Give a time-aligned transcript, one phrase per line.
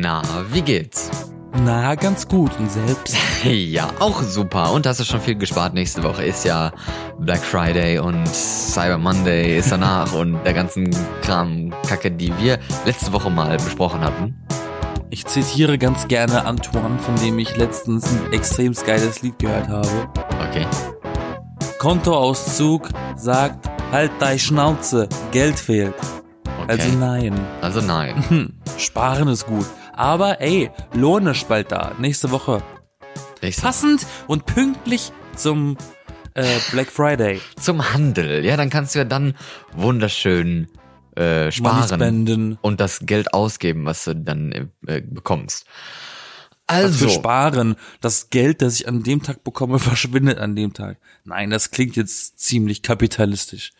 [0.00, 1.10] Na, wie geht's?
[1.64, 2.50] Na, ganz gut.
[2.58, 3.16] Und selbst?
[3.44, 4.72] Ja, auch super.
[4.72, 5.72] Und hast du schon viel gespart?
[5.72, 6.72] Nächste Woche ist ja
[7.20, 10.90] Black Friday und Cyber Monday ist danach und der ganzen
[11.22, 14.34] Kram, Kacke, die wir letzte Woche mal besprochen hatten.
[15.10, 20.08] Ich zitiere ganz gerne Antoine, von dem ich letztens ein extrem geiles Lied gehört habe.
[20.50, 20.66] Okay.
[21.78, 25.94] Kontoauszug sagt, halt deine Schnauze, Geld fehlt.
[26.64, 26.72] okay.
[26.72, 27.40] Also nein.
[27.60, 28.52] Also nein.
[28.78, 29.66] Sparen ist gut.
[29.96, 31.92] Aber ey, Lohn ist bald da.
[31.98, 32.62] Nächste Woche.
[33.42, 35.76] Nächste- Passend und pünktlich zum
[36.34, 37.40] äh, Black Friday.
[37.60, 38.44] Zum Handel.
[38.44, 39.34] Ja, dann kannst du ja dann
[39.74, 40.68] wunderschön
[41.16, 45.64] äh, sparen und das Geld ausgeben, was du dann äh, bekommst.
[46.68, 47.76] Also, Sparen.
[48.00, 50.98] Das Geld, das ich an dem Tag bekomme, verschwindet an dem Tag.
[51.24, 53.72] Nein, das klingt jetzt ziemlich kapitalistisch.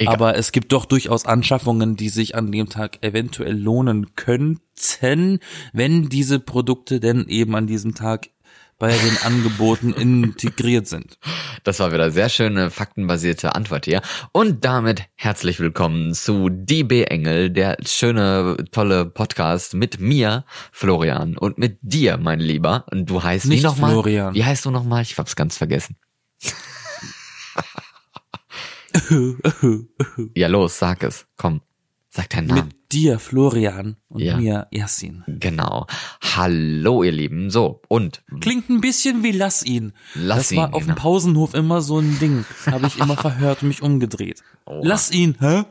[0.00, 0.14] Egal.
[0.14, 5.40] Aber es gibt doch durchaus Anschaffungen, die sich an dem Tag eventuell lohnen könnten,
[5.74, 8.30] wenn diese Produkte denn eben an diesem Tag
[8.78, 11.18] bei den Angeboten integriert sind.
[11.64, 14.00] Das war wieder sehr schöne faktenbasierte Antwort hier.
[14.32, 21.58] Und damit herzlich willkommen zu DB Engel, der schöne, tolle Podcast mit mir, Florian, und
[21.58, 22.86] mit dir, mein Lieber.
[22.90, 23.90] Und du heißt wie Nicht nochmal?
[23.90, 24.32] Florian.
[24.32, 25.02] Wie heißt du nochmal?
[25.02, 25.96] Ich hab's ganz vergessen.
[30.34, 31.26] ja, los, sag es.
[31.36, 31.60] Komm,
[32.08, 32.68] sag deinen Namen.
[32.68, 34.36] Mit dir, Florian, und Ja.
[34.36, 35.22] mir, Yasin.
[35.28, 35.86] Genau.
[36.36, 37.50] Hallo, ihr Lieben.
[37.50, 39.92] So, und Klingt ein bisschen wie Lass ihn.
[40.14, 41.00] Lass das ihn, war auf dem genau.
[41.00, 42.44] Pausenhof immer so ein Ding.
[42.66, 44.42] Habe ich immer verhört und mich umgedreht.
[44.66, 45.64] Lass ihn, hä?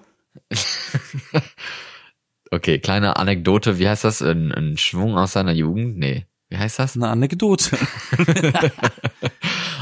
[2.51, 3.79] okay, kleine Anekdote.
[3.79, 4.21] Wie heißt das?
[4.21, 5.97] Ein, ein Schwung aus seiner Jugend?
[5.97, 6.25] Nee.
[6.49, 6.95] Wie heißt das?
[6.95, 7.77] Eine Anekdote.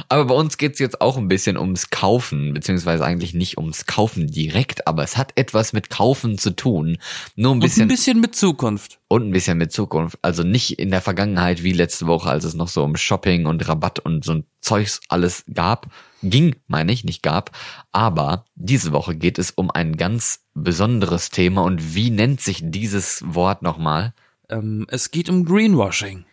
[0.10, 4.28] Aber bei uns geht's jetzt auch ein bisschen ums Kaufen, beziehungsweise eigentlich nicht ums Kaufen
[4.28, 6.98] direkt, aber es hat etwas mit Kaufen zu tun.
[7.36, 9.00] Nur ein Und ein bisschen bisschen mit Zukunft.
[9.10, 10.18] und ein bisschen mit Zukunft.
[10.22, 13.68] Also nicht in der Vergangenheit wie letzte Woche, als es noch so um Shopping und
[13.68, 15.88] Rabatt und so ein Zeugs alles gab.
[16.24, 17.52] Ging, meine ich, nicht gab.
[17.92, 21.64] Aber diese Woche geht es um ein ganz besonderes Thema.
[21.64, 24.14] Und wie nennt sich dieses Wort nochmal?
[24.50, 26.26] Ähm, es geht um Greenwashing.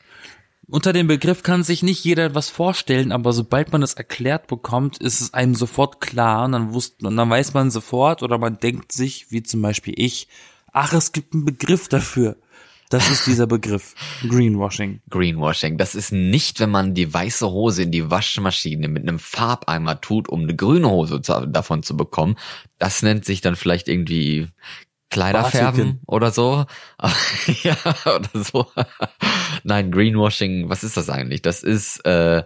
[0.68, 4.98] Unter dem Begriff kann sich nicht jeder etwas vorstellen, aber sobald man es erklärt bekommt,
[4.98, 8.58] ist es einem sofort klar und dann wusste, und dann weiß man sofort oder man
[8.58, 10.28] denkt sich, wie zum Beispiel ich,
[10.72, 12.36] ach, es gibt einen Begriff dafür.
[12.90, 13.94] Das ist dieser Begriff.
[14.28, 15.00] Greenwashing.
[15.10, 15.78] Greenwashing.
[15.78, 20.28] Das ist nicht, wenn man die weiße Hose in die Waschmaschine mit einem Farbeimer tut,
[20.28, 22.36] um eine grüne Hose zu, davon zu bekommen.
[22.78, 24.48] Das nennt sich dann vielleicht irgendwie
[25.10, 26.66] Kleiderfärben oder so.
[27.62, 28.66] ja, oder so.
[29.64, 31.42] Nein, Greenwashing, was ist das eigentlich?
[31.42, 32.44] Das ist äh,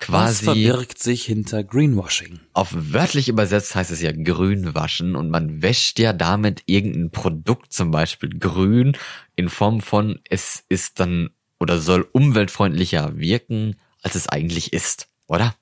[0.00, 2.40] quasi verbirgt sich hinter Greenwashing?
[2.54, 7.72] auf wörtlich übersetzt heißt es ja grün waschen und man wäscht ja damit irgendein Produkt,
[7.72, 8.96] zum Beispiel grün,
[9.36, 11.30] in Form von es ist dann
[11.60, 15.54] oder soll umweltfreundlicher wirken, als es eigentlich ist, oder?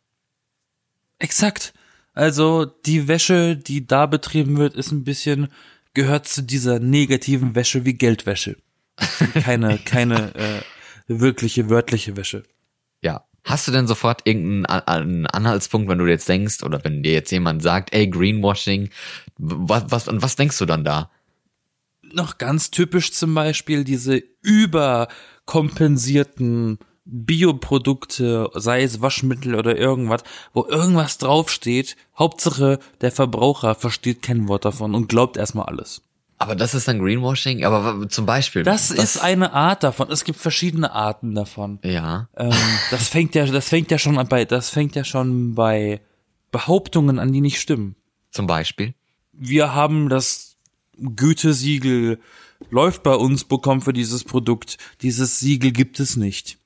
[1.19, 1.75] Exakt.
[2.15, 5.49] Also die Wäsche, die da betrieben wird, ist ein bisschen
[5.95, 8.57] gehört zu dieser negativen Wäsche wie Geldwäsche.
[9.43, 10.61] Keine keine äh,
[11.09, 12.45] wirkliche wörtliche Wäsche.
[13.03, 13.25] Ja.
[13.45, 17.13] Hast du denn sofort irgendeinen An- einen Anhaltspunkt, wenn du jetzt denkst, oder wenn dir
[17.13, 18.89] jetzt jemand sagt, ey, Greenwashing,
[19.37, 21.11] was, was, und was denkst du dann da?
[22.03, 31.19] Noch ganz typisch zum Beispiel diese überkompensierten Bioprodukte, sei es Waschmittel oder irgendwas, wo irgendwas
[31.19, 31.97] draufsteht.
[32.17, 36.03] Hauptsache der Verbraucher versteht kein Wort davon und glaubt erstmal alles.
[36.43, 38.63] Aber das ist dann Greenwashing, aber zum Beispiel.
[38.63, 40.11] Das ist eine Art davon.
[40.11, 41.79] Es gibt verschiedene Arten davon.
[41.85, 42.29] Ja.
[42.37, 42.53] Ähm,
[42.91, 46.01] das fängt ja, das fängt ja schon an bei, das fängt ja schon bei
[46.51, 47.95] Behauptungen an, die nicht stimmen.
[48.31, 48.95] Zum Beispiel.
[49.33, 50.57] Wir haben das
[50.99, 52.19] Gütesiegel
[52.71, 54.79] läuft bei uns bekommen für dieses Produkt.
[55.03, 56.59] Dieses Siegel gibt es nicht.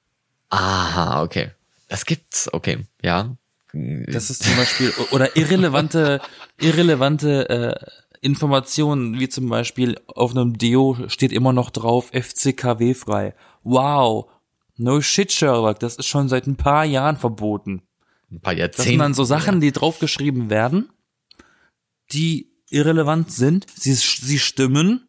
[0.50, 1.50] Aha, okay.
[1.88, 3.36] Das gibt's, okay, ja.
[3.72, 6.20] Das ist zum Beispiel oder irrelevante,
[6.58, 7.86] irrelevante äh,
[8.20, 13.34] Informationen, wie zum Beispiel auf einem Deo steht immer noch drauf FCKW frei.
[13.62, 14.30] Wow,
[14.76, 17.82] no shit Sherlock, das ist schon seit ein paar Jahren verboten.
[18.30, 18.90] Ein paar Das Jahrzehnte.
[18.90, 20.90] sind dann so Sachen, die draufgeschrieben werden,
[22.12, 23.66] die irrelevant sind.
[23.74, 25.08] Sie, sie stimmen.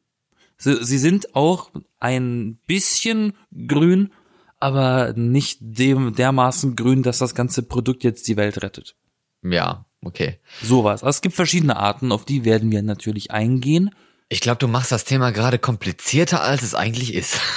[0.58, 3.34] Sie, sie sind auch ein bisschen
[3.68, 4.12] grün,
[4.60, 8.96] aber nicht dem dermaßen grün, dass das ganze Produkt jetzt die Welt rettet.
[9.44, 10.40] Ja, okay.
[10.62, 11.04] Sowas.
[11.04, 13.92] Also es gibt verschiedene Arten, auf die werden wir natürlich eingehen.
[14.30, 17.40] Ich glaube, du machst das Thema gerade komplizierter, als es eigentlich ist.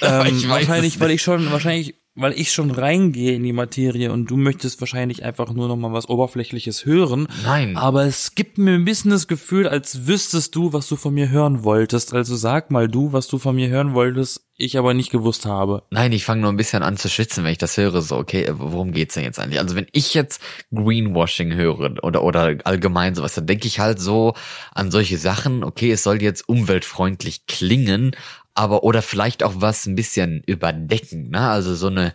[0.00, 4.36] Ähm, wahrscheinlich, weil ich schon, wahrscheinlich weil ich schon reingehe in die Materie und du
[4.36, 7.26] möchtest wahrscheinlich einfach nur noch mal was Oberflächliches hören.
[7.42, 7.76] Nein.
[7.76, 11.30] Aber es gibt mir ein bisschen das Gefühl, als wüsstest du, was du von mir
[11.30, 12.14] hören wolltest.
[12.14, 15.82] Also sag mal du, was du von mir hören wolltest, ich aber nicht gewusst habe.
[15.90, 18.00] Nein, ich fange nur ein bisschen an zu schwitzen, wenn ich das höre.
[18.00, 19.58] So, okay, worum geht's denn jetzt eigentlich?
[19.58, 20.40] Also wenn ich jetzt
[20.72, 24.34] Greenwashing höre oder oder allgemein sowas, dann denke ich halt so
[24.72, 25.64] an solche Sachen.
[25.64, 28.14] Okay, es soll jetzt umweltfreundlich klingen,
[28.54, 31.40] aber oder vielleicht auch was ein bisschen überdecken, ne?
[31.48, 32.12] Also so eine,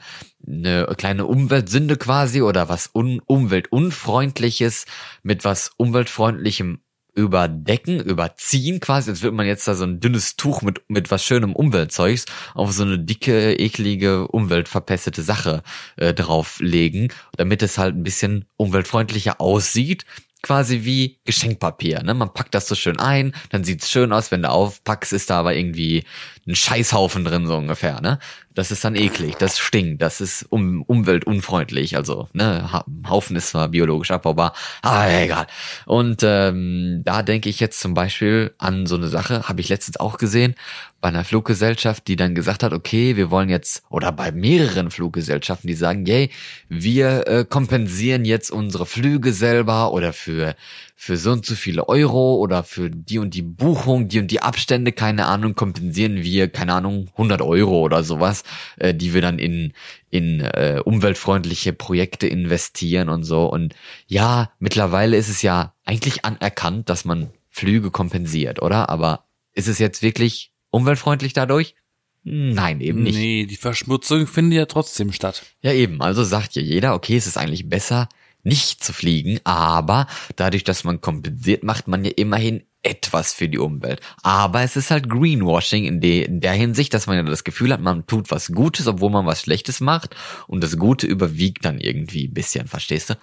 [0.47, 4.85] eine kleine Umweltsünde quasi oder was un, umweltunfreundliches
[5.23, 6.79] mit was umweltfreundlichem
[7.15, 11.23] überdecken, überziehen quasi, als würde man jetzt da so ein dünnes Tuch mit, mit was
[11.23, 15.63] schönem Umweltzeugs auf so eine dicke, eklige, umweltverpestete Sache
[15.97, 20.05] äh, drauflegen, damit es halt ein bisschen umweltfreundlicher aussieht,
[20.41, 22.03] quasi wie Geschenkpapier.
[22.03, 22.13] Ne?
[22.13, 25.39] Man packt das so schön ein, dann sieht's schön aus, wenn du aufpackst, ist da
[25.39, 26.05] aber irgendwie
[26.49, 28.01] ein Scheißhaufen drin, so ungefähr.
[28.01, 28.19] Ne?
[28.55, 31.95] Das ist dann eklig, das stinkt, das ist um, umweltunfreundlich.
[31.95, 35.47] Also, ne, Haufen ist zwar biologisch abbaubar, aber egal.
[35.85, 39.97] Und ähm, da denke ich jetzt zum Beispiel an so eine Sache, habe ich letztens
[39.99, 40.55] auch gesehen,
[40.99, 45.67] bei einer Fluggesellschaft, die dann gesagt hat, okay, wir wollen jetzt, oder bei mehreren Fluggesellschaften,
[45.67, 46.29] die sagen, yay,
[46.67, 50.55] wir äh, kompensieren jetzt unsere Flüge selber oder für
[51.01, 54.41] für so und so viele Euro oder für die und die Buchung, die und die
[54.41, 58.43] Abstände, keine Ahnung, kompensieren wir, keine Ahnung, 100 Euro oder sowas,
[58.75, 59.71] äh, die wir dann in,
[60.09, 63.45] in äh, umweltfreundliche Projekte investieren und so.
[63.45, 63.75] Und
[64.07, 68.89] ja, mittlerweile ist es ja eigentlich anerkannt, dass man Flüge kompensiert, oder?
[68.89, 69.23] Aber
[69.53, 71.75] ist es jetzt wirklich umweltfreundlich dadurch?
[72.23, 73.15] Nein, eben nicht.
[73.15, 75.43] Nee, die Verschmutzung findet ja trotzdem statt.
[75.61, 76.01] Ja, eben.
[76.01, 78.09] Also sagt ja jeder, okay, es ist eigentlich besser,
[78.43, 83.57] nicht zu fliegen, aber dadurch, dass man kompensiert, macht man ja immerhin etwas für die
[83.57, 84.01] Umwelt.
[84.23, 87.73] Aber es ist halt Greenwashing in, de, in der Hinsicht, dass man ja das Gefühl
[87.73, 90.15] hat, man tut was Gutes, obwohl man was Schlechtes macht
[90.47, 93.15] und das Gute überwiegt dann irgendwie ein bisschen, verstehst du?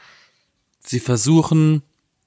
[0.81, 1.83] Sie versuchen,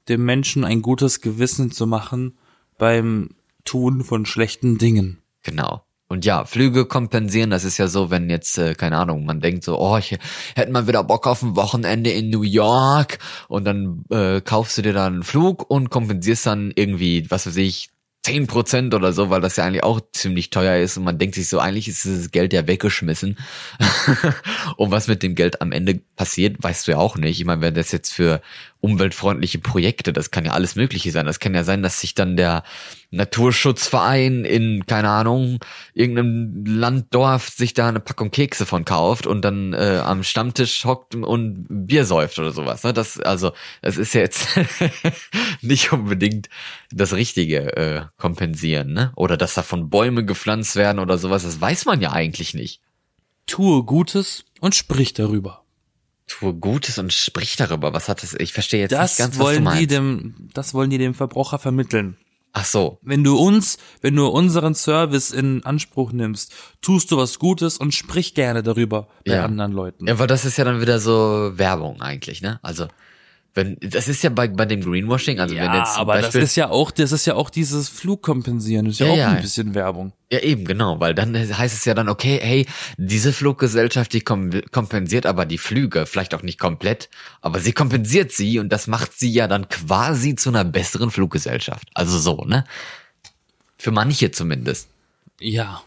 [0.08, 2.38] dem Menschen ein gutes Gewissen zu machen
[2.78, 3.30] beim
[3.64, 5.22] Tun von schlechten Dingen.
[5.44, 5.84] Genau.
[6.12, 9.64] Und ja, Flüge kompensieren, das ist ja so, wenn jetzt, äh, keine Ahnung, man denkt
[9.64, 10.18] so, oh, ich
[10.56, 14.82] hätte mal wieder Bock auf ein Wochenende in New York und dann äh, kaufst du
[14.82, 17.92] dir dann einen Flug und kompensierst dann irgendwie, was weiß ich,
[18.24, 21.36] zehn Prozent oder so, weil das ja eigentlich auch ziemlich teuer ist und man denkt
[21.36, 23.38] sich so, eigentlich ist das Geld ja weggeschmissen.
[24.78, 27.40] und was mit dem Geld am Ende passiert, weißt du ja auch nicht.
[27.40, 28.42] Ich meine, wenn das jetzt für
[28.81, 31.26] umweltfreundliche Projekte, das kann ja alles Mögliche sein.
[31.26, 32.64] Das kann ja sein, dass sich dann der
[33.12, 35.60] Naturschutzverein in, keine Ahnung,
[35.94, 41.16] irgendeinem Landdorf sich da eine Packung Kekse von kauft und dann äh, am Stammtisch hockt
[41.16, 42.84] und Bier säuft oder sowas.
[42.84, 42.94] Ne?
[42.94, 44.48] Das, also, das ist ja jetzt
[45.62, 46.48] nicht unbedingt
[46.92, 49.12] das Richtige äh, kompensieren, ne?
[49.16, 52.81] Oder dass davon Bäume gepflanzt werden oder sowas, das weiß man ja eigentlich nicht.
[53.46, 55.64] Tue Gutes und sprich darüber
[56.30, 57.94] tue Gutes und sprich darüber.
[57.94, 58.34] Was hat das?
[58.36, 61.14] Ich verstehe jetzt das nicht ganz, wollen was du die dem, das wollen die dem
[61.14, 62.18] Verbraucher vermitteln.
[62.54, 62.98] Ach so.
[63.02, 67.94] Wenn du uns, wenn du unseren Service in Anspruch nimmst, tust du was Gutes und
[67.94, 69.46] sprich gerne darüber bei ja.
[69.46, 70.08] anderen Leuten.
[70.08, 72.60] Ja, aber das ist ja dann wieder so Werbung eigentlich, ne?
[72.64, 72.88] Also
[73.60, 76.52] wenn, das ist ja bei, bei dem Greenwashing, also ja, wenn jetzt aber Beispiel, das
[76.52, 79.30] ist ja auch, das ist ja auch dieses Flugkompensieren, das ist ja, Ja, auch ja.
[79.32, 80.14] ein bisschen Werbung.
[80.32, 82.68] Ja, eben, genau, weil dann heißt es ja dann, okay, hey,
[82.98, 87.10] diese Fluggesellschaft, die kom kompensiert aber die Flüge, vielleicht auch nicht komplett,
[87.42, 91.90] aber sie kompensiert sie und das macht sie ja dann quasi zu einer besseren Fluggesellschaft.
[91.94, 92.64] Also so, ne?
[93.76, 94.88] Für manche zumindest.
[95.42, 95.82] Ja.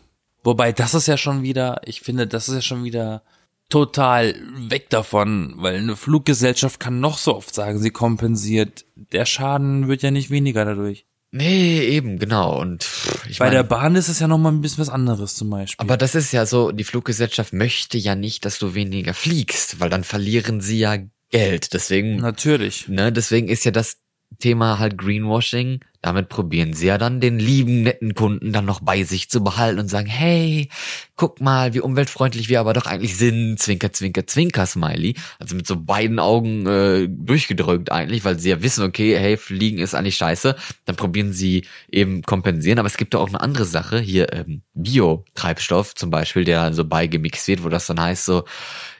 [0.44, 3.22] Wobei, das ist ja schon wieder, ich finde, das ist ja schon wieder
[3.72, 4.34] total
[4.68, 8.84] weg davon, weil eine Fluggesellschaft kann noch so oft sagen, sie kompensiert.
[8.96, 11.06] Der Schaden wird ja nicht weniger dadurch.
[11.30, 12.60] Nee, eben, genau.
[12.60, 12.86] Und
[13.30, 15.48] ich Bei meine, der Bahn ist es ja noch mal ein bisschen was anderes zum
[15.48, 15.82] Beispiel.
[15.82, 19.88] aber das ist ja so, die Fluggesellschaft möchte ja nicht, dass du weniger fliegst, weil
[19.88, 20.98] dann verlieren sie ja
[21.30, 21.72] Geld.
[21.72, 22.88] Deswegen Natürlich.
[22.88, 23.96] Ne, deswegen ist ja das
[24.38, 25.80] Thema halt Greenwashing.
[26.02, 29.78] Damit probieren sie ja dann den lieben, netten Kunden dann noch bei sich zu behalten
[29.78, 30.68] und sagen, hey,
[31.14, 33.60] guck mal, wie umweltfreundlich wir aber doch eigentlich sind.
[33.60, 35.14] Zwinker, zwinker, zwinker, Smiley.
[35.38, 39.78] Also mit so beiden Augen äh, durchgedrückt eigentlich, weil sie ja wissen, okay, hey, Fliegen
[39.78, 40.56] ist eigentlich scheiße.
[40.86, 42.80] Dann probieren sie eben kompensieren.
[42.80, 44.00] Aber es gibt doch auch eine andere Sache.
[44.00, 48.42] Hier ähm, Bio-Treibstoff zum Beispiel, der so beigemixt wird, wo das dann heißt so,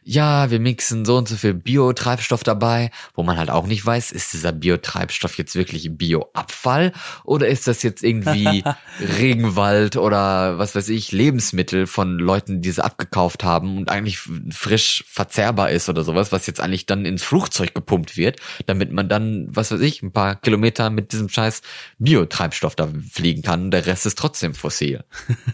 [0.05, 4.11] ja, wir mixen so und so viel Biotreibstoff dabei, wo man halt auch nicht weiß,
[4.11, 6.93] ist dieser Biotreibstoff jetzt wirklich Bioabfall
[7.25, 8.65] oder ist das jetzt irgendwie
[9.19, 14.19] Regenwald oder was weiß ich, Lebensmittel von Leuten, die sie abgekauft haben und eigentlich
[14.51, 19.09] frisch verzehrbar ist oder sowas, was jetzt eigentlich dann ins Flugzeug gepumpt wird, damit man
[19.09, 21.63] dann, was weiß ich, ein paar Kilometer mit diesem scheiß
[21.99, 23.71] Biotreibstoff da fliegen kann.
[23.71, 25.05] Der Rest ist trotzdem fossil.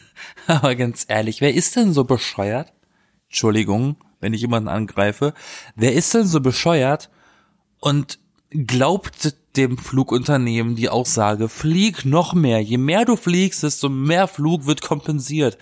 [0.47, 2.73] Aber ganz ehrlich, wer ist denn so bescheuert?
[3.29, 5.35] Entschuldigung, wenn ich jemanden angreife,
[5.77, 7.11] wer ist denn so bescheuert
[7.81, 8.19] und
[8.51, 12.61] glaubt dem Flugunternehmen die Aussage, flieg noch mehr.
[12.61, 15.59] Je mehr du fliegst, desto mehr Flug wird kompensiert.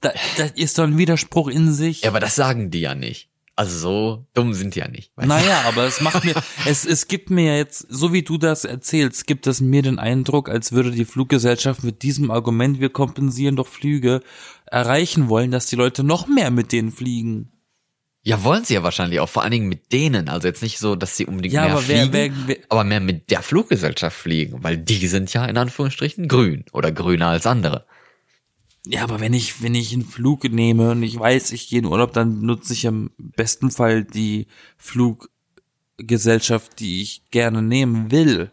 [0.00, 2.02] Da, das ist doch ein Widerspruch in sich.
[2.02, 3.28] Ja, aber das sagen die ja nicht.
[3.56, 5.12] Also so dumm sind die ja nicht.
[5.16, 5.26] du?
[5.26, 6.34] Naja, aber es macht mir,
[6.66, 10.48] es, es gibt mir jetzt, so wie du das erzählst, gibt es mir den Eindruck,
[10.48, 14.22] als würde die Fluggesellschaft mit diesem Argument, wir kompensieren doch Flüge,
[14.66, 17.50] erreichen wollen, dass die Leute noch mehr mit denen fliegen.
[18.26, 20.28] Ja, wollen sie ja wahrscheinlich auch, vor allen Dingen mit denen.
[20.30, 23.00] Also jetzt nicht so, dass sie unbedingt Ja, mehr aber fliegen, wer- wer- aber mehr
[23.00, 27.84] mit der Fluggesellschaft fliegen, weil die sind ja in Anführungsstrichen grün oder grüner als andere.
[28.86, 31.84] Ja, aber wenn ich, wenn ich einen Flug nehme und ich weiß, ich gehe in
[31.86, 34.46] Urlaub, dann nutze ich im besten Fall die
[35.98, 38.50] Fluggesellschaft, die ich gerne nehmen will.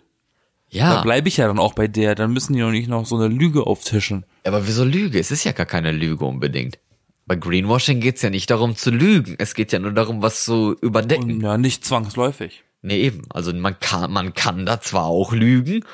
[0.74, 2.16] Da Ja, bleibe ich ja dann auch bei der.
[2.16, 4.26] Dann müssen die doch nicht noch so eine Lüge auftischen.
[4.46, 5.20] aber wieso Lüge?
[5.20, 6.80] Es ist ja gar keine Lüge unbedingt.
[7.26, 9.36] Bei Greenwashing geht's ja nicht darum zu lügen.
[9.38, 11.36] Es geht ja nur darum, was zu überdecken.
[11.36, 12.64] Und ja, nicht zwangsläufig.
[12.82, 13.24] Nee, eben.
[13.30, 15.86] Also man kann, man kann da zwar auch lügen,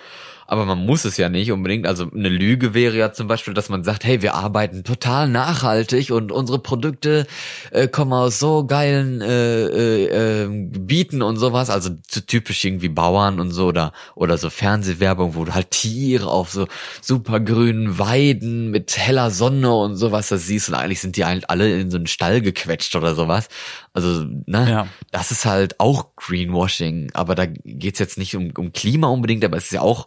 [0.47, 1.85] aber man muss es ja nicht unbedingt.
[1.85, 6.11] Also eine Lüge wäre ja zum Beispiel, dass man sagt, hey, wir arbeiten total nachhaltig
[6.11, 7.27] und unsere Produkte
[7.71, 11.69] äh, kommen aus so geilen äh, äh, äh, Gebieten und sowas.
[11.69, 16.27] Also so typisch irgendwie Bauern und so oder oder so Fernsehwerbung, wo du halt Tiere
[16.27, 16.67] auf so
[17.01, 21.49] super grünen Weiden mit heller Sonne und sowas das siehst und eigentlich sind die halt
[21.49, 23.49] alle in so einen Stall gequetscht oder sowas.
[23.97, 24.69] Also, ne?
[24.69, 24.87] Ja.
[25.11, 29.57] Das ist halt auch Greenwashing, aber da geht's jetzt nicht um, um Klima unbedingt, aber
[29.57, 30.05] es ist ja auch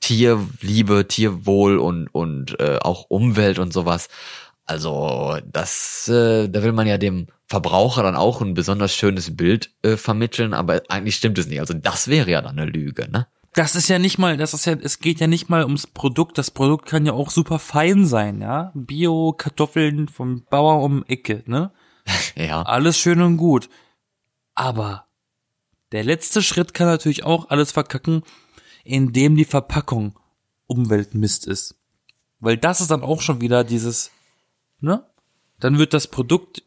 [0.00, 4.08] Tierliebe, Tierwohl und, und äh, auch Umwelt und sowas.
[4.66, 9.72] Also das, äh, da will man ja dem Verbraucher dann auch ein besonders schönes Bild
[9.82, 11.58] äh, vermitteln, aber eigentlich stimmt es nicht.
[11.58, 13.26] Also das wäre ja dann eine Lüge, ne?
[13.54, 16.38] Das ist ja nicht mal, das ist ja, es geht ja nicht mal ums Produkt.
[16.38, 18.70] Das Produkt kann ja auch super fein sein, ja.
[18.74, 21.72] Bio-Kartoffeln vom Bauer um Ecke, ne?
[22.36, 22.62] Ja.
[22.62, 23.68] Alles schön und gut.
[24.54, 25.06] Aber
[25.90, 28.22] der letzte Schritt kann natürlich auch alles verkacken,
[28.84, 30.18] indem die Verpackung
[30.66, 31.74] Umweltmist ist.
[32.38, 34.10] Weil das ist dann auch schon wieder dieses,
[34.80, 35.04] ne?
[35.58, 36.62] Dann wird das Produkt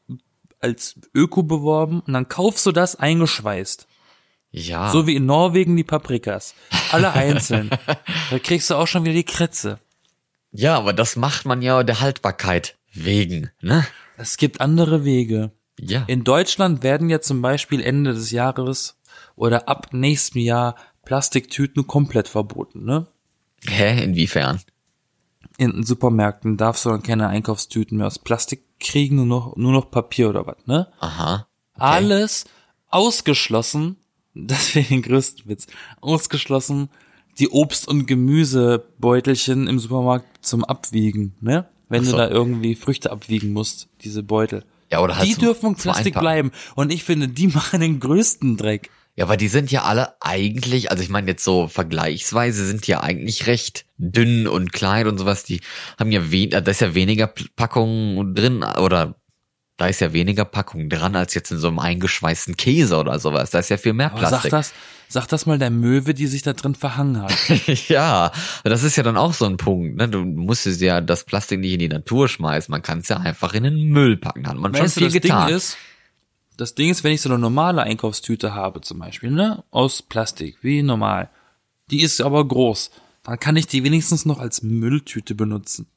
[0.59, 3.87] als Öko beworben und dann kaufst du das eingeschweißt.
[4.51, 4.91] Ja.
[4.91, 6.53] So wie in Norwegen die Paprikas.
[6.91, 7.71] Alle einzeln.
[8.29, 9.79] da kriegst du auch schon wieder die Kretze.
[10.51, 13.85] ja, aber das macht man ja der Haltbarkeit wegen, ne?
[14.15, 15.51] Es gibt andere Wege.
[15.79, 16.03] Ja.
[16.05, 18.99] In Deutschland werden ja zum Beispiel Ende des Jahres
[19.35, 23.07] oder ab nächstem Jahr Plastiktüten komplett verboten, ne?
[23.65, 24.03] Hä?
[24.03, 24.61] Inwiefern?
[25.57, 29.71] In den Supermärkten darfst du dann keine Einkaufstüten mehr aus Plastik kriegen, nur noch, nur
[29.71, 30.91] noch Papier oder was, ne?
[30.99, 31.47] Aha.
[31.75, 32.45] Alles
[32.89, 33.97] ausgeschlossen,
[34.33, 35.67] das wäre den größten Witz,
[36.01, 36.89] ausgeschlossen
[37.39, 41.67] die Obst- und Gemüsebeutelchen im Supermarkt zum Abwiegen, ne?
[41.89, 42.11] Wenn so.
[42.11, 44.65] du da irgendwie Früchte abwiegen musst, diese Beutel.
[44.91, 46.51] Ja, oder halt die dürfen Plastik bleiben.
[46.75, 48.89] Und ich finde, die machen den größten Dreck.
[49.15, 52.91] Ja, aber die sind ja alle eigentlich, also ich meine jetzt so vergleichsweise sind die
[52.91, 55.43] ja eigentlich recht dünn und klein und sowas.
[55.43, 55.61] Die
[55.99, 59.15] haben ja wen, da ist ja weniger Packung drin oder
[59.77, 63.51] da ist ja weniger Packung dran als jetzt in so einem eingeschweißten Käse oder sowas.
[63.51, 64.51] Da ist ja viel mehr Aber sag Plastik.
[64.51, 64.73] das,
[65.09, 67.33] sag das mal der Möwe, die sich da drin verhangen hat.
[67.89, 68.31] ja,
[68.63, 69.97] das ist ja dann auch so ein Punkt.
[69.97, 70.09] Ne?
[70.09, 72.71] Du musstest ja das Plastik nicht in die Natur schmeißen.
[72.71, 74.47] Man kann es ja einfach in den Müll packen.
[74.47, 75.47] Hat man Weißt schon du, viel das getan.
[75.47, 75.77] Ding ist,
[76.57, 80.57] das Ding ist, wenn ich so eine normale Einkaufstüte habe zum Beispiel, ne, aus Plastik,
[80.61, 81.29] wie normal,
[81.89, 82.91] die ist aber groß,
[83.23, 85.87] dann kann ich die wenigstens noch als Mülltüte benutzen.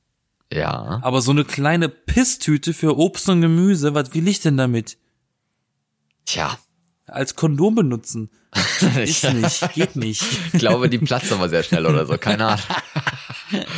[0.53, 1.01] ja.
[1.03, 4.97] Aber so eine kleine Pisstüte für Obst und Gemüse, was will ich denn damit?
[6.25, 6.59] Tja.
[7.07, 8.31] Als Kondom benutzen?
[8.97, 10.25] Ist nicht, geht nicht.
[10.53, 12.17] Ich glaube, die platzt aber sehr schnell oder so.
[12.19, 12.65] Keine Ahnung.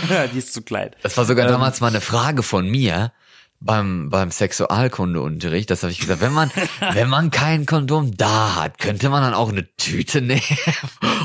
[0.08, 0.92] Ja, die ist zu klein.
[1.02, 3.12] Das war sogar damals mal eine Frage von mir
[3.60, 5.68] beim, beim Sexualkundeunterricht.
[5.70, 6.50] Das habe ich gesagt, wenn man,
[6.92, 10.42] wenn man kein Kondom da hat, könnte man dann auch eine Tüte nehmen?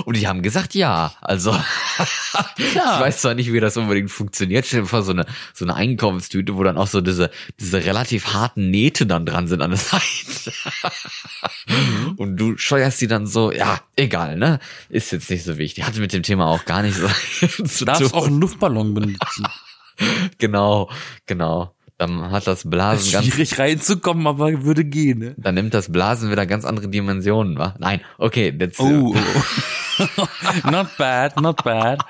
[0.05, 1.13] Und die haben gesagt, ja.
[1.21, 1.51] Also,
[2.57, 4.65] ich weiß zwar nicht, wie das unbedingt funktioniert.
[4.65, 8.33] Stell dir vor, so eine, so eine Einkaufstüte, wo dann auch so diese, diese relativ
[8.33, 10.53] harten Nähte dann dran sind an der Seite.
[12.17, 14.59] Und du scheuerst die dann so, ja, egal, ne?
[14.89, 15.83] Ist jetzt nicht so wichtig.
[15.83, 17.07] Hatte mit dem Thema auch gar nicht so
[17.65, 18.13] zu Du darfst tun.
[18.13, 19.47] auch einen Luftballon benutzen.
[20.39, 20.89] Genau,
[21.25, 21.75] genau.
[22.07, 25.35] Dann hat das Blasen ganz, Schwierig reinzukommen, aber würde gehen, ne?
[25.37, 27.75] dann nimmt das Blasen wieder ganz andere Dimensionen, wa?
[27.79, 30.27] Nein, okay, jetzt, Oh, äh, oh.
[30.71, 32.03] not bad, not bad.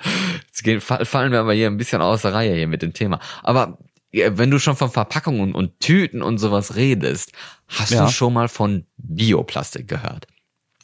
[0.46, 2.94] jetzt gehen, fa- fallen wir aber hier ein bisschen aus der Reihe hier mit dem
[2.94, 3.20] Thema.
[3.44, 3.78] Aber
[4.12, 7.32] wenn du schon von Verpackungen und, und Tüten und sowas redest,
[7.68, 8.06] hast Ja.
[8.06, 10.28] du schon mal von Bioplastik gehört?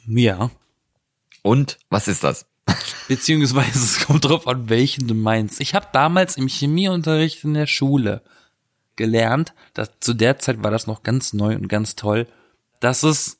[0.06, 0.50] Ja.
[1.42, 2.46] Und was ist das?
[3.08, 5.60] Beziehungsweise es kommt drauf an, welchen du meinst.
[5.60, 8.22] Ich habe damals im Chemieunterricht in der Schule
[9.00, 12.28] gelernt, dass zu der Zeit war das noch ganz neu und ganz toll,
[12.80, 13.38] dass es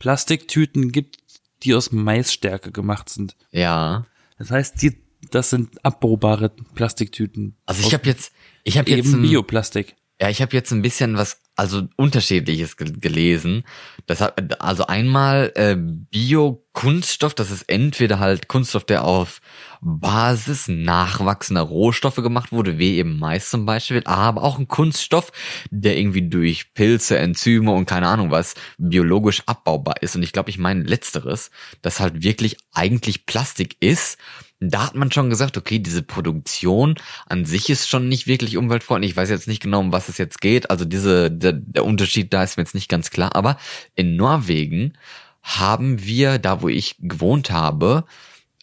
[0.00, 1.18] Plastiktüten gibt,
[1.62, 3.36] die aus Maisstärke gemacht sind.
[3.52, 4.06] Ja.
[4.38, 4.98] Das heißt, die,
[5.30, 7.56] das sind abbaubare Plastiktüten.
[7.64, 8.32] Also ich habe jetzt,
[8.64, 9.94] ich habe jetzt eben Bioplastik.
[10.20, 13.64] Ja, ich habe jetzt ein bisschen was, also unterschiedliches ge gelesen.
[14.06, 19.42] Das hat, also einmal äh, Biokunststoff, das ist entweder halt Kunststoff, der auf
[19.82, 25.32] Basis nachwachsender Rohstoffe gemacht wurde, wie eben Mais zum Beispiel, aber auch ein Kunststoff,
[25.70, 30.16] der irgendwie durch Pilze, Enzyme und keine Ahnung was biologisch abbaubar ist.
[30.16, 31.50] Und ich glaube, ich meine letzteres,
[31.82, 34.16] das halt wirklich eigentlich Plastik ist
[34.60, 36.94] da hat man schon gesagt, okay, diese Produktion
[37.26, 39.12] an sich ist schon nicht wirklich umweltfreundlich.
[39.12, 40.70] Ich weiß jetzt nicht genau, um was es jetzt geht.
[40.70, 43.36] Also diese, der, der Unterschied da ist mir jetzt nicht ganz klar.
[43.36, 43.58] Aber
[43.94, 44.94] in Norwegen
[45.42, 48.04] haben wir, da wo ich gewohnt habe,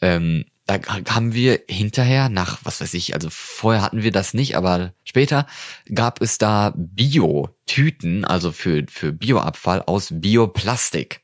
[0.01, 4.55] ähm, da haben wir hinterher nach, was weiß ich, also vorher hatten wir das nicht,
[4.55, 5.45] aber später
[5.93, 11.21] gab es da Bio-Tüten, also für, für Bioabfall aus Bioplastik.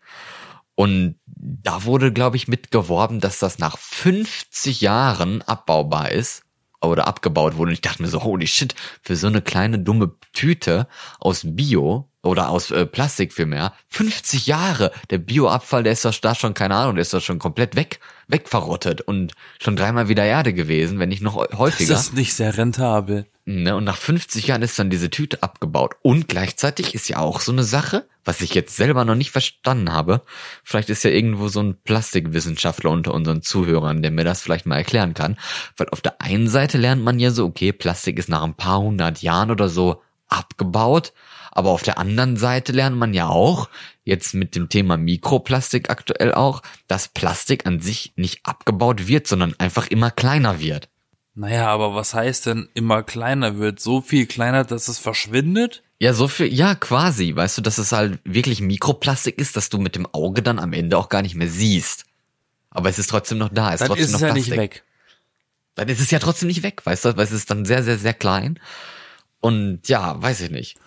[0.75, 6.43] Und da wurde, glaube ich, mitgeworben, dass das nach 50 Jahren abbaubar ist
[6.81, 7.69] oder abgebaut wurde.
[7.69, 10.87] Und ich dachte mir so, holy shit, für so eine kleine dumme Tüte
[11.19, 16.35] aus Bio oder aus äh, Plastik vielmehr, 50 Jahre, der Bioabfall, der ist doch da
[16.35, 20.53] schon, keine Ahnung, der ist doch schon komplett weg, wegverrottet und schon dreimal wieder Erde
[20.53, 21.93] gewesen, wenn nicht noch häufiger.
[21.93, 23.25] Das ist nicht sehr rentabel.
[23.51, 25.95] Ne, und nach 50 Jahren ist dann diese Tüte abgebaut.
[26.03, 29.91] Und gleichzeitig ist ja auch so eine Sache, was ich jetzt selber noch nicht verstanden
[29.91, 30.21] habe.
[30.63, 34.75] Vielleicht ist ja irgendwo so ein Plastikwissenschaftler unter unseren Zuhörern, der mir das vielleicht mal
[34.75, 35.35] erklären kann.
[35.77, 38.81] Weil auf der einen Seite lernt man ja so, okay, Plastik ist nach ein paar
[38.81, 41.11] hundert Jahren oder so abgebaut.
[41.49, 43.67] Aber auf der anderen Seite lernt man ja auch,
[44.03, 49.55] jetzt mit dem Thema Mikroplastik aktuell auch, dass Plastik an sich nicht abgebaut wird, sondern
[49.57, 50.87] einfach immer kleiner wird.
[51.39, 53.79] Naja, aber was heißt denn immer kleiner wird?
[53.79, 55.83] So viel kleiner, dass es verschwindet?
[55.97, 57.33] Ja, so viel, ja, quasi.
[57.33, 60.73] Weißt du, dass es halt wirklich Mikroplastik ist, dass du mit dem Auge dann am
[60.73, 62.03] Ende auch gar nicht mehr siehst.
[62.71, 64.51] Aber es ist trotzdem noch da, es ist Dann trotzdem ist noch es ja Plastik.
[64.51, 64.83] nicht weg.
[65.75, 67.97] Dann ist es ja trotzdem nicht weg, weißt du, weil es ist dann sehr, sehr,
[67.97, 68.59] sehr klein.
[69.39, 70.77] Und ja, weiß ich nicht.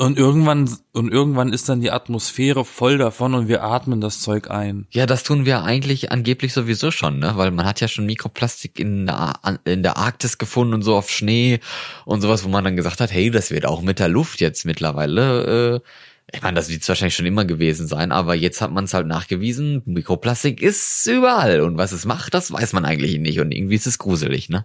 [0.00, 4.48] Und irgendwann, und irgendwann ist dann die Atmosphäre voll davon und wir atmen das Zeug
[4.48, 4.86] ein.
[4.90, 7.32] Ja, das tun wir eigentlich angeblich sowieso schon, ne?
[7.34, 11.10] Weil man hat ja schon Mikroplastik in der, in der Arktis gefunden und so auf
[11.10, 11.58] Schnee
[12.04, 14.64] und sowas, wo man dann gesagt hat, hey, das wird auch mit der Luft jetzt
[14.64, 15.82] mittlerweile.
[15.82, 15.88] Äh,
[16.32, 19.08] ich meine, das wird wahrscheinlich schon immer gewesen sein, aber jetzt hat man es halt
[19.08, 23.74] nachgewiesen, Mikroplastik ist überall und was es macht, das weiß man eigentlich nicht und irgendwie
[23.74, 24.64] ist es gruselig, ne?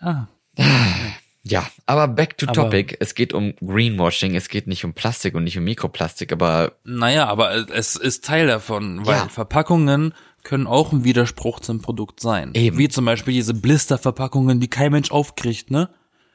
[0.00, 0.26] Ah.
[1.48, 2.96] Ja, aber back to Aber- topic.
[3.00, 7.26] Es geht um Greenwashing, es geht nicht um Plastik und nicht um Mikroplastik, aber Naja,
[7.26, 9.28] aber es ist Teil davon, weil Ja.
[9.28, 12.52] Verpackungen können auch ein Widerspruch zum Produkt sein.
[12.54, 12.78] Eben.
[12.78, 15.88] Wie zum Beispiel diese Blisterverpackungen, die kein Mensch aufkriegt, ne?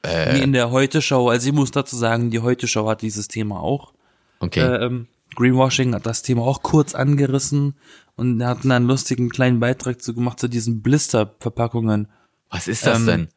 [0.06, 1.30] Wie in der Heute-Show.
[1.30, 3.94] Also ich muss dazu sagen, die Heute-Show hat dieses Thema auch.
[4.40, 4.60] okay.
[4.60, 7.76] Ähm, Greenwashing hat das Thema auch kurz angerissen
[8.18, 12.08] und er hat einen lustigen kleinen Beitrag zu gemacht zu diesen Blisterverpackungen.
[12.50, 13.28] was ist das ähm, denn?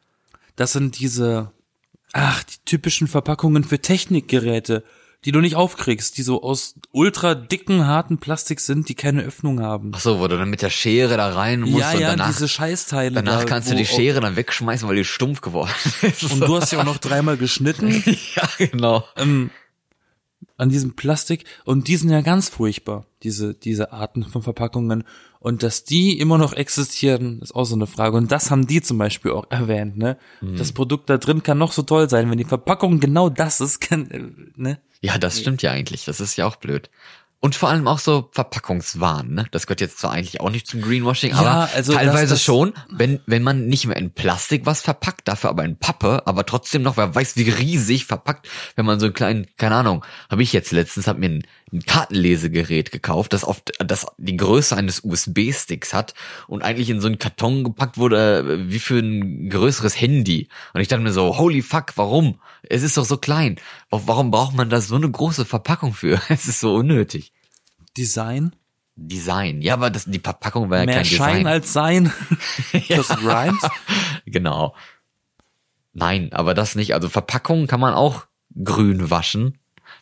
[0.57, 1.51] Das sind diese,
[2.13, 4.83] ach, die typischen Verpackungen für Technikgeräte,
[5.25, 9.61] die du nicht aufkriegst, die so aus ultra dicken, harten Plastik sind, die keine Öffnung
[9.61, 9.91] haben.
[9.93, 12.27] Ach so, wo du dann mit der Schere da rein musst ja, und ja, danach,
[12.27, 13.15] diese Scheißteile.
[13.15, 16.31] danach da, kannst du die Schere dann wegschmeißen, weil die stumpf geworden ist.
[16.31, 18.03] Und du hast ja auch noch dreimal geschnitten
[18.35, 19.03] ja, genau.
[19.17, 19.49] ähm,
[20.57, 25.03] an diesem Plastik und die sind ja ganz furchtbar, diese, diese Arten von Verpackungen.
[25.39, 28.17] Und dass die immer noch existieren, ist auch so eine Frage.
[28.17, 30.17] Und das haben die zum Beispiel auch erwähnt, ne?
[30.41, 30.57] Mhm.
[30.57, 33.79] Das Produkt da drin kann noch so toll sein, wenn die Verpackung genau das ist,
[33.81, 34.23] kann, äh,
[34.55, 34.79] ne?
[35.01, 36.05] Ja, das stimmt ja eigentlich.
[36.05, 36.89] Das ist ja auch blöd.
[37.39, 39.45] Und vor allem auch so Verpackungswahn, ne?
[39.51, 42.43] Das gehört jetzt zwar eigentlich auch nicht zum Greenwashing, Ja, aber also teilweise das- das-
[42.43, 46.45] schon, wenn, wenn man nicht mehr in Plastik was verpackt, dafür aber in Pappe, aber
[46.47, 50.41] trotzdem noch, wer weiß wie riesig verpackt, wenn man so einen kleinen, keine Ahnung, habe
[50.41, 55.03] ich jetzt letztens, hab mir ein, ein Kartenlesegerät gekauft, das oft, das die Größe eines
[55.03, 56.13] USB-Sticks hat
[56.47, 60.47] und eigentlich in so einen Karton gepackt wurde, äh, wie für ein größeres Handy.
[60.73, 62.39] Und ich dachte mir so, holy fuck, warum?
[62.63, 63.57] Es ist doch so klein.
[63.89, 66.21] Warum braucht man da so eine große Verpackung für?
[66.29, 67.33] Es ist so unnötig.
[67.97, 68.55] Design.
[68.95, 69.61] Design.
[69.61, 71.47] Ja, aber das, die Verpackung war ja Mehr kein Schein Design.
[71.47, 72.13] als Sein.
[72.89, 73.61] Das rhymes.
[74.25, 74.75] genau.
[75.93, 76.93] Nein, aber das nicht.
[76.93, 78.25] Also Verpackungen kann man auch
[78.63, 79.57] grün waschen,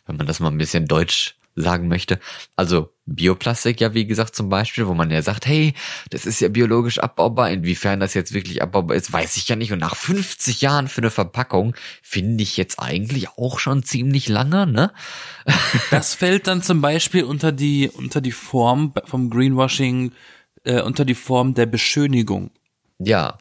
[0.06, 2.20] wenn man das mal ein bisschen deutsch sagen möchte.
[2.54, 5.74] Also Bioplastik ja, wie gesagt, zum Beispiel, wo man ja sagt, hey,
[6.10, 7.50] das ist ja biologisch abbaubar.
[7.50, 9.72] Inwiefern das jetzt wirklich abbaubar ist, weiß ich ja nicht.
[9.72, 14.66] Und nach 50 Jahren für eine Verpackung finde ich jetzt eigentlich auch schon ziemlich lange,
[14.66, 14.92] ne?
[15.90, 20.12] Das fällt dann zum Beispiel unter die, unter die Form vom Greenwashing,
[20.64, 22.50] äh, unter die Form der Beschönigung.
[22.98, 23.38] Ja.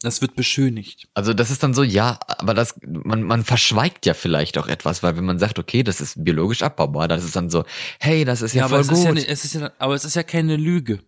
[0.00, 1.08] Das wird beschönigt.
[1.14, 5.02] Also das ist dann so, ja, aber das, man, man verschweigt ja vielleicht auch etwas,
[5.02, 7.64] weil wenn man sagt, okay, das ist biologisch abbaubar, das ist dann so,
[7.98, 8.98] hey, das ist ja, Ja, voll aber es gut.
[8.98, 11.00] ist ja, nicht- es ist ja, aber es ist ja keine Lüge.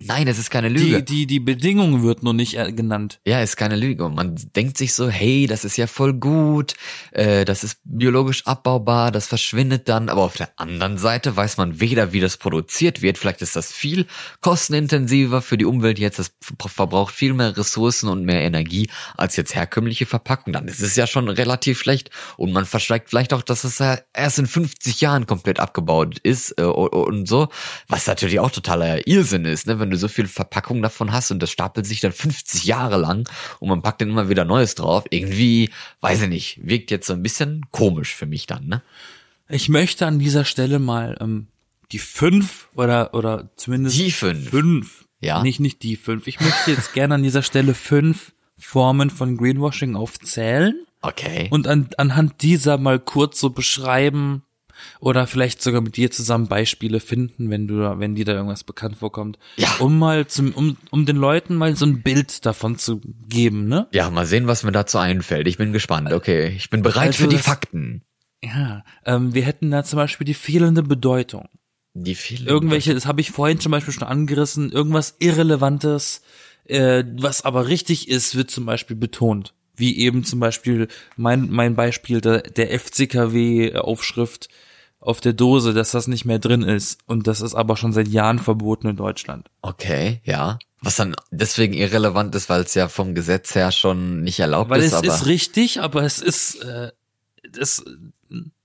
[0.00, 1.02] Nein, das ist keine Lüge.
[1.02, 3.20] Die, die, die Bedingung wird nur nicht äh, genannt.
[3.26, 4.04] Ja, ist keine Lüge.
[4.04, 6.74] Und man denkt sich so, hey, das ist ja voll gut,
[7.10, 10.08] äh, das ist biologisch abbaubar, das verschwindet dann.
[10.08, 13.18] Aber auf der anderen Seite weiß man weder, wie das produziert wird.
[13.18, 14.06] Vielleicht ist das viel
[14.40, 16.18] kostenintensiver für die Umwelt jetzt.
[16.18, 20.52] Das ver- verbraucht viel mehr Ressourcen und mehr Energie als jetzt herkömmliche Verpackung.
[20.52, 22.10] Dann ist es ja schon relativ schlecht.
[22.36, 26.54] Und man verschweigt vielleicht auch, dass es ja erst in 50 Jahren komplett abgebaut ist
[26.58, 27.48] äh, und- und so.
[27.88, 29.78] Was natürlich auch totaler Irrsinn ist, ne?
[29.78, 33.28] wenn du so viel Verpackung davon hast und das stapelt sich dann 50 Jahre lang
[33.60, 35.04] und man packt dann immer wieder Neues drauf.
[35.10, 35.70] Irgendwie,
[36.00, 38.82] weiß ich nicht, wirkt jetzt so ein bisschen komisch für mich dann, ne?
[39.48, 41.46] Ich möchte an dieser Stelle mal ähm,
[41.92, 44.50] die fünf oder oder zumindest Die fünf.
[44.50, 45.04] fünf.
[45.20, 45.42] Ja.
[45.42, 46.26] Nicht nicht die fünf.
[46.26, 51.46] Ich möchte jetzt gerne an dieser Stelle fünf Formen von Greenwashing aufzählen Okay.
[51.50, 54.42] und an, anhand dieser mal kurz so beschreiben
[55.00, 58.64] oder vielleicht sogar mit dir zusammen Beispiele finden, wenn du da, wenn dir da irgendwas
[58.64, 59.68] bekannt vorkommt, Ja.
[59.78, 63.86] um mal zum um um den Leuten mal so ein Bild davon zu geben, ne?
[63.92, 65.46] ja, mal sehen, was mir dazu einfällt.
[65.48, 66.12] Ich bin gespannt.
[66.12, 68.02] Okay, ich bin bereit Also für die das- Fakten.
[68.42, 71.48] Ja, ähm, wir hätten da zum Beispiel die fehlende Bedeutung.
[71.94, 72.46] Die vielen.
[72.46, 76.22] irgendwelche, das habe ich vorhin zum Beispiel schon angerissen, irgendwas Irrelevantes,
[76.66, 79.54] äh, was aber richtig ist, wird zum Beispiel betont.
[79.74, 80.86] Wie eben zum Beispiel
[81.16, 84.48] mein, mein Beispiel der, der FCKW-Aufschrift
[85.00, 87.00] auf der Dose, dass das nicht mehr drin ist.
[87.06, 89.48] Und das ist aber schon seit Jahren verboten in Deutschland.
[89.62, 90.58] Okay, ja.
[90.80, 94.80] Was dann deswegen irrelevant ist, weil es ja vom Gesetz her schon nicht erlaubt Weil
[94.80, 96.92] ist, es aber ist richtig, aber es ist, äh,
[97.50, 97.84] das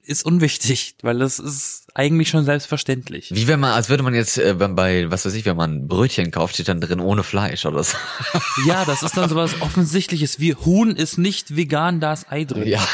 [0.05, 3.29] ist unwichtig, weil es ist eigentlich schon selbstverständlich.
[3.33, 6.31] wie wenn man, als würde man jetzt äh, bei, was weiß ich, wenn man Brötchen
[6.31, 7.97] kauft, steht dann drin ohne Fleisch oder so.
[8.65, 12.67] Ja, das ist dann sowas Offensichtliches wie Huhn ist nicht vegan, da ist Ei drin.
[12.67, 12.85] Ja.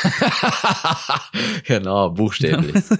[1.65, 2.83] genau, buchstäblich.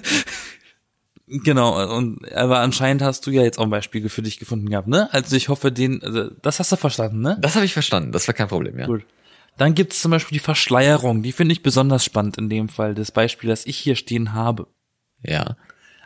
[1.31, 4.87] Genau, und aber anscheinend hast du ja jetzt auch ein Beispiel für dich gefunden gehabt,
[4.87, 5.13] ne?
[5.13, 7.37] Also ich hoffe, den, also das hast du verstanden, ne?
[7.39, 8.87] Das habe ich verstanden, das war kein Problem, ja.
[8.87, 9.03] Gut.
[9.59, 13.11] Dann gibt's zum Beispiel die Verschleierung, die finde ich besonders spannend in dem Fall, das
[13.11, 14.67] Beispiel, das ich hier stehen habe.
[15.21, 15.57] Ja.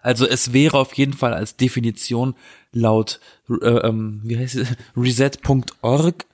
[0.02, 2.34] Also es wäre auf jeden Fall als Definition
[2.72, 4.70] laut äh, ähm, wie heißt es?
[4.98, 6.26] reset.org,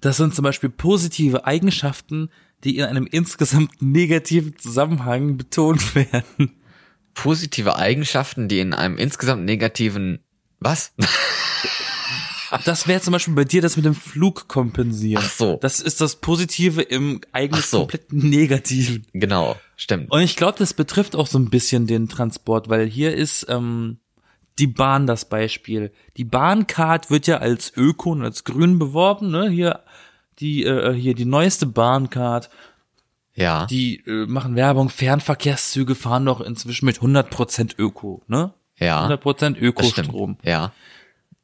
[0.00, 2.30] das sind zum Beispiel positive Eigenschaften,
[2.62, 6.52] die in einem insgesamt negativen Zusammenhang betont werden.
[7.12, 10.20] Positive Eigenschaften, die in einem insgesamt negativen
[10.60, 10.94] was?
[12.64, 15.22] Das wäre zum Beispiel bei dir das mit dem Flug kompensieren.
[15.24, 15.58] Ach so.
[15.60, 17.80] Das ist das Positive im eigentlich so.
[17.80, 19.06] komplett Negativen.
[19.12, 20.10] genau, stimmt.
[20.10, 23.98] Und ich glaube, das betrifft auch so ein bisschen den Transport, weil hier ist ähm,
[24.58, 25.92] die Bahn das Beispiel.
[26.16, 29.48] Die Bahncard wird ja als Öko und als Grün beworben, ne?
[29.48, 29.80] Hier
[30.38, 32.50] die äh, hier die neueste Bahncard,
[33.34, 33.66] Ja.
[33.66, 34.88] die äh, machen Werbung.
[34.90, 38.52] Fernverkehrszüge fahren doch inzwischen mit 100% Öko, ne?
[38.78, 39.06] ja.
[39.08, 39.62] 100% Das stimmt.
[39.62, 40.36] Ökostrom.
[40.42, 40.72] Ja.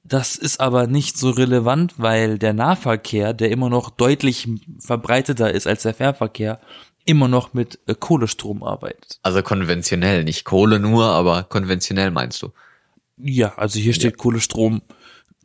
[0.09, 5.67] Das ist aber nicht so relevant, weil der Nahverkehr, der immer noch deutlich verbreiteter ist
[5.67, 6.61] als der Fährverkehr,
[7.05, 9.19] immer noch mit äh, Kohlestrom arbeitet.
[9.23, 12.53] Also konventionell, nicht Kohle nur, aber konventionell meinst du?
[13.19, 14.83] Ja, also hier steht Kohlestrom.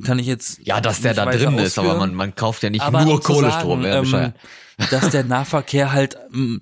[0.04, 0.60] Kann ich jetzt.
[0.66, 2.10] Ja, dass der da drin ist, aber ausführen.
[2.10, 3.84] man, man kauft ja nicht Aber nur Kohlestrom.
[3.84, 4.34] sagen, ja, ähm,
[4.90, 6.62] dass der Nahverkehr halt ähm,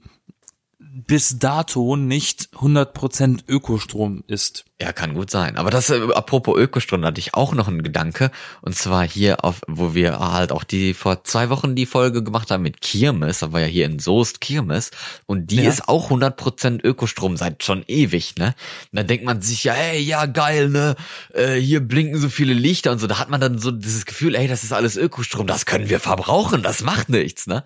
[0.94, 4.66] bis dato nicht 100% Ökostrom ist.
[4.82, 5.56] Ja, kann gut sein.
[5.56, 8.30] Aber das, äh, apropos Ökostrom, da hatte ich auch noch einen Gedanke.
[8.62, 12.52] Und zwar hier auf, wo wir halt auch die, vor zwei Wochen die Folge gemacht
[12.52, 13.40] haben mit Kirmes.
[13.40, 14.92] Da war ja hier in Soest Kirmes.
[15.28, 15.70] Und die Ja.
[15.70, 18.48] ist auch 100% Ökostrom seit schon ewig, ne?
[18.92, 20.96] Und dann denkt man sich ja, ey, ja, geil, ne?
[21.34, 23.08] Äh, hier blinken so viele Lichter und so.
[23.08, 25.48] Da hat man dann so dieses Gefühl, ey, das ist alles Ökostrom.
[25.48, 26.64] Das können wir verbrauchen.
[26.64, 27.64] Das macht nichts, ne?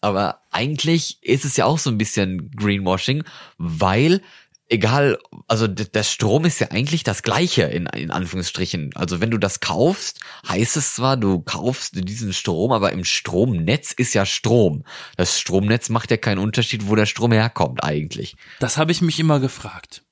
[0.00, 3.24] Aber eigentlich ist es ja auch so ein bisschen Greenwashing,
[3.56, 4.22] weil
[4.68, 8.90] egal, also der Strom ist ja eigentlich das gleiche in, in Anführungsstrichen.
[8.94, 13.92] Also wenn du das kaufst, heißt es zwar, du kaufst diesen Strom, aber im Stromnetz
[13.92, 14.84] ist ja Strom.
[15.16, 18.36] Das Stromnetz macht ja keinen Unterschied, wo der Strom herkommt eigentlich.
[18.60, 20.02] Das habe ich mich immer gefragt.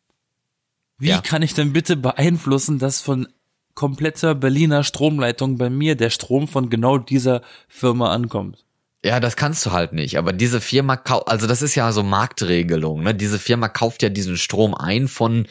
[0.98, 1.20] Wie Ja.
[1.20, 3.28] kann ich denn bitte beeinflussen, dass von
[3.74, 8.65] kompletter Berliner Stromleitung bei mir der Strom von genau dieser Firma ankommt?
[9.06, 10.18] Ja, das kannst du halt nicht.
[10.18, 13.04] Aber diese Firma, also das ist ja so Marktregelung.
[13.04, 13.14] Ne?
[13.14, 15.46] Diese Firma kauft ja diesen Strom ein von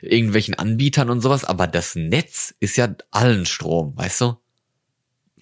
[0.00, 1.44] irgendwelchen Anbietern und sowas.
[1.44, 4.36] Aber das Netz ist ja allen Strom, weißt du?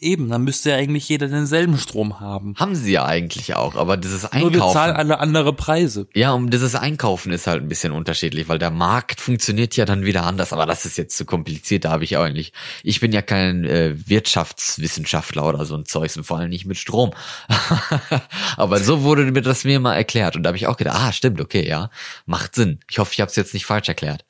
[0.01, 2.55] Eben, dann müsste ja eigentlich jeder denselben Strom haben.
[2.57, 4.97] Haben sie ja eigentlich auch, aber dieses Nur wir zahlen Einkaufen.
[4.97, 6.07] alle andere Preise.
[6.15, 10.05] Ja, um dieses Einkaufen ist halt ein bisschen unterschiedlich, weil der Markt funktioniert ja dann
[10.05, 12.53] wieder anders, aber das ist jetzt zu kompliziert, da habe ich auch eigentlich.
[12.83, 16.79] Ich bin ja kein äh, Wirtschaftswissenschaftler oder so ein Zeugs und vor allem nicht mit
[16.79, 17.11] Strom.
[18.57, 21.13] aber so wurde mir das mir mal erklärt und da habe ich auch gedacht, ah,
[21.13, 21.91] stimmt, okay, ja,
[22.27, 22.81] macht Sinn.
[22.91, 24.25] Ich hoffe, ich habe es jetzt nicht falsch erklärt.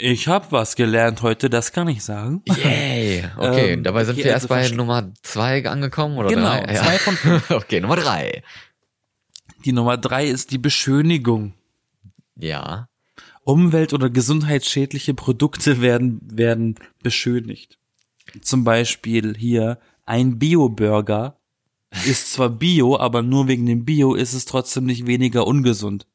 [0.00, 2.42] Ich habe was gelernt heute, das kann ich sagen.
[2.46, 6.28] Yay, okay, Ähm, dabei sind okay, wir erst also bei verste- Nummer zwei angekommen oder
[6.28, 6.74] Genau, drei?
[6.74, 7.50] zwei von fünf.
[7.50, 8.42] okay, Nummer drei.
[9.64, 11.54] Die Nummer drei ist die Beschönigung.
[12.36, 12.88] Ja,
[13.42, 17.78] Umwelt- oder gesundheitsschädliche Produkte werden, werden beschönigt.
[18.42, 21.38] Zum Beispiel hier ein Bio-Burger
[22.06, 26.06] ist zwar Bio, aber nur wegen dem Bio ist es trotzdem nicht weniger ungesund.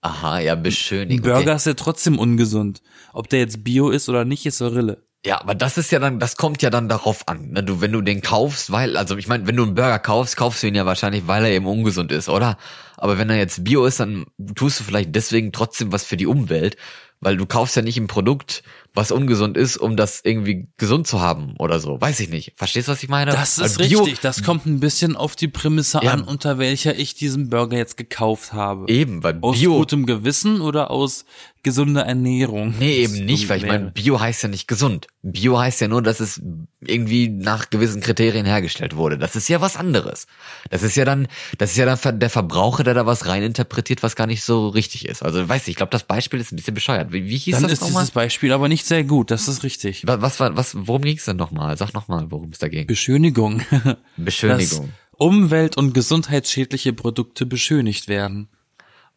[0.00, 1.22] Aha, ja, Ein beschönigen.
[1.22, 1.56] Burger Okay.
[1.56, 2.82] ist ja trotzdem ungesund.
[3.12, 5.02] Ob der jetzt Bio ist oder nicht, ist Rille.
[5.24, 7.50] Ja, aber das ist ja dann, das kommt ja dann darauf an.
[7.50, 7.62] Ne?
[7.62, 10.62] Du, wenn du den kaufst, weil, also ich meine, wenn du einen Burger kaufst, kaufst
[10.62, 12.56] du ihn ja wahrscheinlich, weil er eben ungesund ist, oder?
[13.00, 16.26] Aber wenn er jetzt Bio ist, dann tust du vielleicht deswegen trotzdem was für die
[16.26, 16.76] Umwelt,
[17.20, 18.62] weil du kaufst ja nicht ein Produkt,
[18.94, 22.00] was ungesund ist, um das irgendwie gesund zu haben oder so.
[22.00, 22.54] Weiß ich nicht.
[22.56, 23.30] Verstehst du, was ich meine?
[23.30, 24.20] Das ist Bio, richtig.
[24.20, 26.12] Das kommt ein bisschen auf die Prämisse Ja.
[26.12, 28.90] an, unter welcher ich diesen Burger jetzt gekauft habe.
[28.92, 29.76] Eben, weil Aus Bio.
[29.76, 31.24] gutem Gewissen oder aus
[31.62, 32.74] gesunder Ernährung?
[32.78, 35.06] Nee, eben nicht, weil ich meine, Bio heißt ja nicht gesund.
[35.22, 36.40] Bio heißt ja nur, dass es
[36.80, 39.18] irgendwie nach gewissen Kriterien hergestellt wurde.
[39.18, 40.26] Das ist ja was anderes.
[40.70, 44.16] Das ist ja dann, das ist ja dann der Verbraucher, der da was reininterpretiert, was
[44.16, 45.22] gar nicht so richtig ist.
[45.22, 47.12] Also, weiß ich, ich glaube, das Beispiel ist ein bisschen bescheuert.
[47.12, 48.02] Wie, wie hieß Dann das ist nochmal?
[48.02, 49.30] dieses Beispiel aber nicht sehr gut.
[49.30, 50.06] Das ist richtig.
[50.06, 51.76] Was, was war, was, worum ging es denn nochmal?
[51.76, 52.86] Sag nochmal, worum es da ging.
[52.86, 53.62] Beschönigung.
[54.16, 54.86] Beschönigung.
[54.86, 58.48] Dass Umwelt- und gesundheitsschädliche Produkte beschönigt werden.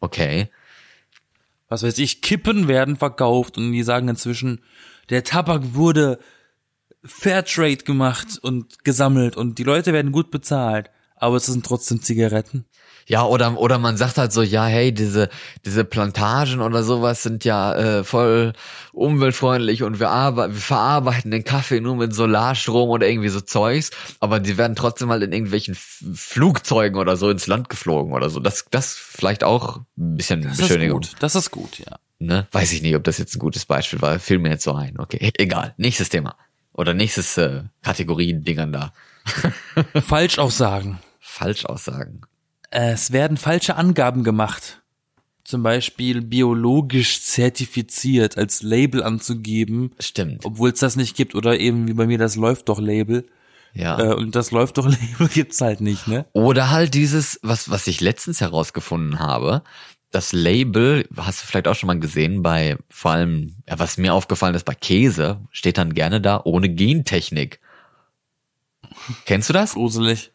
[0.00, 0.48] Okay.
[1.68, 4.60] Was weiß ich, Kippen werden verkauft und die sagen inzwischen,
[5.10, 6.20] der Tabak wurde
[7.04, 10.90] Fairtrade gemacht und gesammelt und die Leute werden gut bezahlt.
[11.16, 12.66] Aber es sind trotzdem Zigaretten.
[13.06, 15.28] Ja, oder, oder man sagt halt so, ja, hey, diese,
[15.64, 18.52] diese Plantagen oder sowas sind ja äh, voll
[18.92, 23.90] umweltfreundlich und wir, wir verarbeiten den Kaffee nur mit Solarstrom oder irgendwie so Zeugs,
[24.20, 28.40] aber die werden trotzdem halt in irgendwelchen Flugzeugen oder so ins Land geflogen oder so.
[28.40, 31.00] Das, das vielleicht auch ein bisschen Das ist Beschönigung.
[31.00, 31.12] gut.
[31.18, 31.98] Das ist gut, ja.
[32.20, 32.46] Ne?
[32.52, 34.18] Weiß ich nicht, ob das jetzt ein gutes Beispiel war.
[34.18, 34.98] Fiel mir jetzt so ein.
[34.98, 35.74] Okay, egal.
[35.76, 36.36] Nächstes Thema.
[36.72, 38.92] Oder nächstes äh, Kategorie-Dingern da.
[40.00, 40.98] Falschaussagen.
[41.20, 42.22] Falschaussagen.
[42.76, 44.82] Es werden falsche Angaben gemacht.
[45.44, 50.44] Zum Beispiel biologisch zertifiziert als Label anzugeben, Stimmt.
[50.44, 53.26] obwohl es das nicht gibt oder eben wie bei mir das läuft doch Label.
[53.74, 54.00] Ja.
[54.00, 56.26] Äh, und das läuft doch Label gibt's halt nicht, ne?
[56.32, 59.62] Oder halt dieses, was, was ich letztens herausgefunden habe,
[60.10, 64.14] das Label, hast du vielleicht auch schon mal gesehen, bei vor allem, ja, was mir
[64.14, 67.60] aufgefallen ist, bei Käse, steht dann gerne da ohne Gentechnik.
[69.26, 69.74] Kennst du das?
[69.74, 70.32] Gruselig.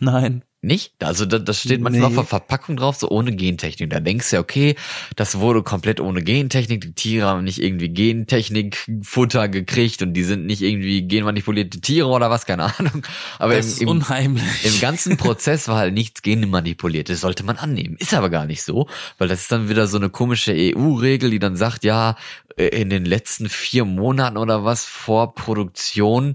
[0.00, 0.42] Nein.
[0.64, 0.92] Nicht?
[1.02, 2.16] Also da, das steht manchmal Nee.
[2.18, 3.90] auf der Verpackung drauf, so ohne Gentechnik.
[3.90, 4.76] Da denkst du ja, okay,
[5.16, 6.80] das wurde komplett ohne Gentechnik.
[6.82, 12.30] Die Tiere haben nicht irgendwie Gentechnik-Futter gekriegt und die sind nicht irgendwie genmanipulierte Tiere oder
[12.30, 13.04] was, keine Ahnung.
[13.40, 14.44] Aber im, ist im, unheimlich.
[14.64, 17.08] im ganzen Prozess war halt nichts genmanipuliert.
[17.08, 17.96] Das sollte man annehmen.
[17.98, 18.86] Ist aber gar nicht so,
[19.18, 22.16] weil das ist dann wieder so eine komische EU-Regel, die dann sagt, ja,
[22.56, 26.34] äh, in den letzten vier Monaten oder was vor Produktion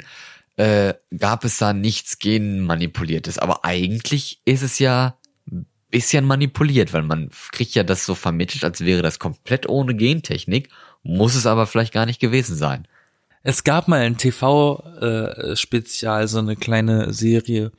[0.57, 3.37] äh, gab es da nichts genmanipuliertes.
[3.37, 5.17] Aber eigentlich ist es ja
[5.49, 9.95] ein bisschen manipuliert, weil man kriegt ja das so vermittelt, als wäre das komplett ohne
[9.95, 10.69] Gentechnik,
[11.03, 12.87] muss es aber vielleicht gar nicht gewesen sein.
[13.43, 17.71] Es gab mal ein TV-Spezial, so eine kleine Serie.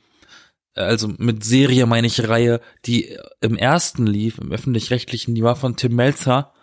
[0.73, 5.55] Äh, Also mit Serie meine ich Reihe, die im ersten lief, im öffentlich-rechtlichen, die war
[5.55, 6.53] von Tim Melzer.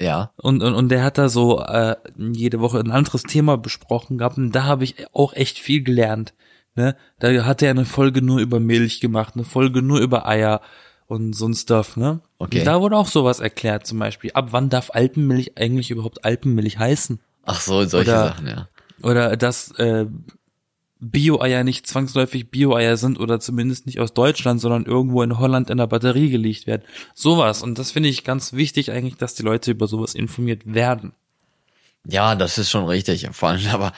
[0.00, 0.32] Ja.
[0.36, 4.38] Und, und, und der hat da so äh, jede Woche ein anderes Thema besprochen gehabt.
[4.38, 6.34] Und da habe ich auch echt viel gelernt.
[6.76, 6.96] Ne?
[7.18, 10.60] Da hat er eine Folge nur über Milch gemacht, eine Folge nur über Eier
[11.06, 12.20] und so ein Stuff, ne?
[12.38, 12.60] Okay.
[12.60, 14.30] Und da wurde auch sowas erklärt, zum Beispiel.
[14.34, 17.18] Ab wann darf Alpenmilch eigentlich überhaupt Alpenmilch heißen?
[17.46, 18.68] Ach so, solche Oder- Sachen, ja.
[19.02, 20.06] Oder dass äh,
[21.00, 25.78] Bio-Eier nicht zwangsläufig Bio-Eier sind oder zumindest nicht aus Deutschland, sondern irgendwo in Holland in
[25.78, 26.82] der Batterie gelegt werden.
[27.14, 27.62] Sowas.
[27.62, 31.12] Und das finde ich ganz wichtig eigentlich, dass die Leute über sowas informiert werden.
[32.06, 33.28] Ja, das ist schon richtig.
[33.32, 33.92] Vor allem, aber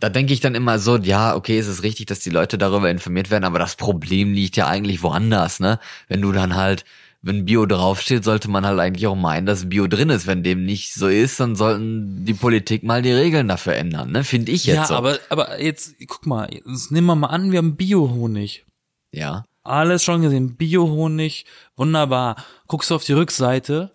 [0.00, 2.90] da denke ich dann immer so, ja, okay, es ist richtig, dass die Leute darüber
[2.90, 5.80] informiert werden, aber das Problem liegt ja eigentlich woanders, ne?
[6.08, 6.84] Wenn du dann halt,
[7.28, 10.26] wenn Bio draufsteht, sollte man halt eigentlich auch meinen, dass Bio drin ist.
[10.26, 14.24] Wenn dem nicht so ist, dann sollten die Politik mal die Regeln dafür ändern, ne?
[14.24, 14.94] Finde ich jetzt ja, so.
[14.94, 18.64] aber, aber jetzt, guck mal, jetzt nehmen wir mal an, wir haben Bio-Honig.
[19.12, 19.44] ja.
[19.64, 21.44] Alles schon gesehen, Bio-Honig,
[21.76, 22.36] wunderbar.
[22.68, 23.90] Guckst du auf die Rückseite,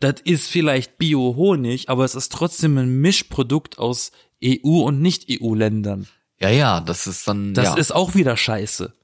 [0.00, 4.10] das ist vielleicht Bio-Honig, aber es ist trotzdem ein Mischprodukt aus
[4.42, 6.06] EU- und Nicht-EU-Ländern.
[6.40, 7.74] Ja, ja, das ist dann, Das ja.
[7.76, 8.94] ist auch wieder scheiße.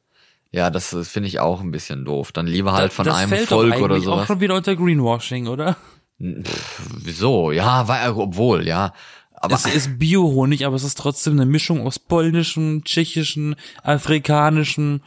[0.55, 2.31] Ja, das finde ich auch ein bisschen doof.
[2.31, 4.27] Dann lieber halt von das einem fällt doch Volk oder eigentlich auch sowas.
[4.29, 5.77] schon wieder unter Greenwashing, oder?
[6.19, 7.51] Wieso?
[7.51, 8.93] Ja, weil, obwohl, ja.
[9.33, 15.03] Aber Es ist Biohonig, aber es ist trotzdem eine Mischung aus polnischem, tschechischem, afrikanischem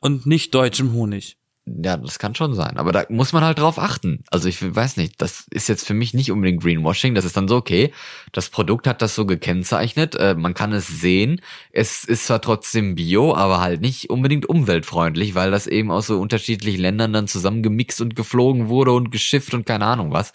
[0.00, 1.38] und nicht deutschem Honig.
[1.64, 2.76] Ja, das kann schon sein.
[2.76, 4.24] Aber da muss man halt drauf achten.
[4.30, 7.14] Also ich weiß nicht, das ist jetzt für mich nicht unbedingt Greenwashing.
[7.14, 7.92] Das ist dann so, okay,
[8.32, 11.40] das Produkt hat das so gekennzeichnet, äh, man kann es sehen.
[11.70, 16.20] Es ist zwar trotzdem bio, aber halt nicht unbedingt umweltfreundlich, weil das eben aus so
[16.20, 20.32] unterschiedlichen Ländern dann zusammengemixt und geflogen wurde und geschifft und keine Ahnung was.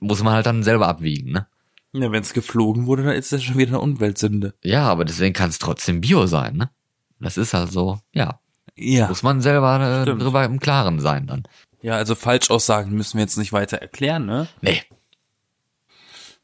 [0.00, 1.46] Muss man halt dann selber abwiegen, ne?
[1.94, 4.54] Ja, wenn es geflogen wurde, dann ist das schon wieder eine Umweltsünde.
[4.62, 6.70] Ja, aber deswegen kann es trotzdem bio sein, ne?
[7.20, 8.38] Das ist halt so, ja.
[8.78, 9.08] Ja.
[9.08, 11.42] Muss man selber äh, drüber im Klaren sein dann.
[11.82, 14.48] Ja, also Falschaussagen müssen wir jetzt nicht weiter erklären, ne?
[14.60, 14.82] Nee.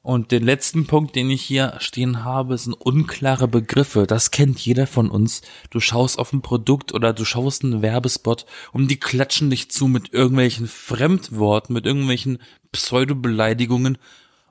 [0.02, 4.06] Und den letzten Punkt, den ich hier stehen habe, sind unklare Begriffe.
[4.06, 5.40] Das kennt jeder von uns.
[5.70, 9.88] Du schaust auf ein Produkt oder du schaust einen Werbespot und die klatschen dich zu
[9.88, 12.38] mit irgendwelchen Fremdworten, mit irgendwelchen
[12.70, 13.96] Pseudobeleidigungen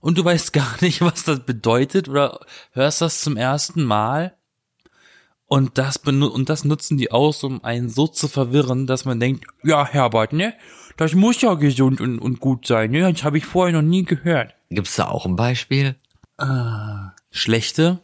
[0.04, 2.40] und du weißt gar nicht, was das bedeutet oder
[2.72, 4.36] hörst das zum ersten Mal.
[5.54, 9.46] Und das, und das nutzen die aus, um einen so zu verwirren, dass man denkt,
[9.62, 10.56] ja, Herbert, ne?
[10.98, 13.02] Das muss ja gesund und, und gut sein, ne?
[13.14, 14.56] Das habe ich vorher noch nie gehört.
[14.72, 15.96] Gibt's da auch ein Beispiel?
[17.30, 18.00] schlechte,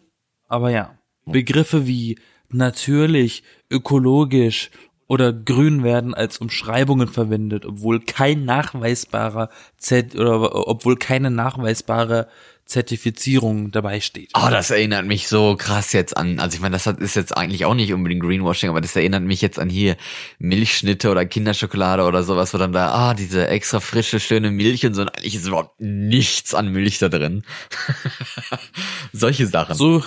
[0.48, 1.00] aber ja.
[1.26, 4.70] Begriffe wie natürlich, ökologisch
[5.08, 12.28] oder grün werden als Umschreibungen verwendet, obwohl kein nachweisbarer Z oder obwohl keine nachweisbare
[12.70, 14.30] Zertifizierung dabei steht.
[14.36, 17.36] Oh, das erinnert mich so krass jetzt an, also ich meine, das hat, ist jetzt
[17.36, 19.98] eigentlich auch nicht unbedingt Greenwashing, aber das erinnert mich jetzt an hier
[20.38, 24.94] Milchschnitte oder Kinderschokolade oder sowas, wo dann da, ah, diese extra frische, schöne Milch und
[24.94, 27.44] so, und eigentlich ist überhaupt nichts an Milch da drin.
[29.14, 29.74] Solche Sachen.
[29.74, 30.04] So,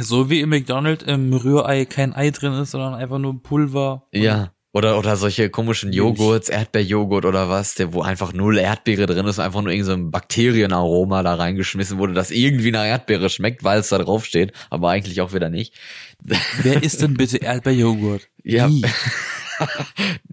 [0.00, 4.06] so wie im McDonald's im Rührei kein Ei drin ist, sondern einfach nur Pulver.
[4.12, 4.52] Ja.
[4.76, 9.38] Oder, oder solche komischen Joghurts, Erdbeerjoghurt oder was, der, wo einfach null Erdbeere drin ist
[9.38, 13.64] und einfach nur irgend so ein Bakterienaroma da reingeschmissen wurde, das irgendwie nach Erdbeere schmeckt,
[13.64, 15.72] weil es da drauf steht, aber eigentlich auch wieder nicht.
[16.62, 18.28] Wer isst denn bitte Erdbeerjoghurt?
[18.44, 18.68] Ja.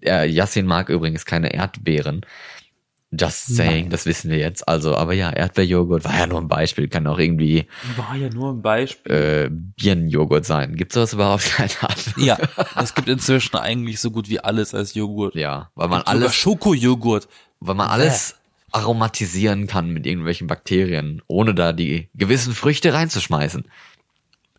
[0.02, 2.26] Ja, Yassin mag übrigens keine Erdbeeren.
[3.20, 4.68] Just saying, das wissen wir jetzt.
[4.68, 8.52] Also, aber ja, Erdbeerjoghurt war ja nur ein Beispiel, kann auch irgendwie War ja nur
[8.54, 9.12] ein Beispiel.
[9.12, 10.76] äh, Birnenjoghurt sein.
[10.76, 11.44] Gibt's sowas überhaupt?
[11.56, 12.26] Keine Ahnung.
[12.26, 12.38] Ja,
[12.82, 15.36] es gibt inzwischen eigentlich so gut wie alles als Joghurt.
[15.36, 17.28] Ja, weil man alles, Schokojoghurt.
[17.60, 18.36] weil man alles
[18.72, 23.66] aromatisieren kann mit irgendwelchen Bakterien, ohne da die gewissen Früchte reinzuschmeißen.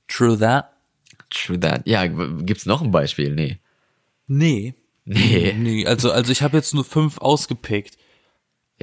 [0.06, 0.70] True that.
[1.30, 1.82] True that.
[1.86, 3.34] Ja, gibt's noch ein Beispiel?
[3.34, 3.58] Nee.
[4.26, 4.74] Nee.
[5.04, 5.54] Nee.
[5.58, 7.98] Nee, also, also ich habe jetzt nur fünf ausgepickt.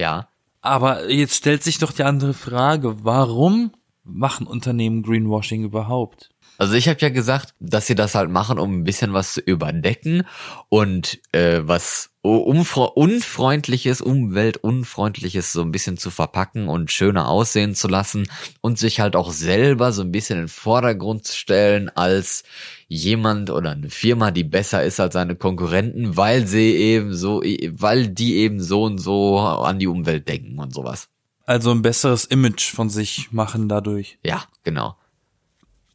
[0.02, 0.28] Ja.
[0.60, 6.30] Aber jetzt stellt sich doch die andere Frage, warum machen Unternehmen Greenwashing überhaupt?
[6.58, 9.40] Also ich habe ja gesagt, dass sie das halt machen, um ein bisschen was zu
[9.40, 10.24] überdecken
[10.68, 18.28] und äh, was unfreundliches, umweltunfreundliches so ein bisschen zu verpacken und schöner aussehen zu lassen
[18.60, 22.44] und sich halt auch selber so ein bisschen in den Vordergrund zu stellen als
[22.94, 28.08] jemand oder eine Firma, die besser ist als seine Konkurrenten, weil sie eben so, weil
[28.08, 31.08] die eben so und so an die Umwelt denken und sowas.
[31.44, 34.18] Also ein besseres Image von sich machen dadurch.
[34.24, 34.96] Ja, genau.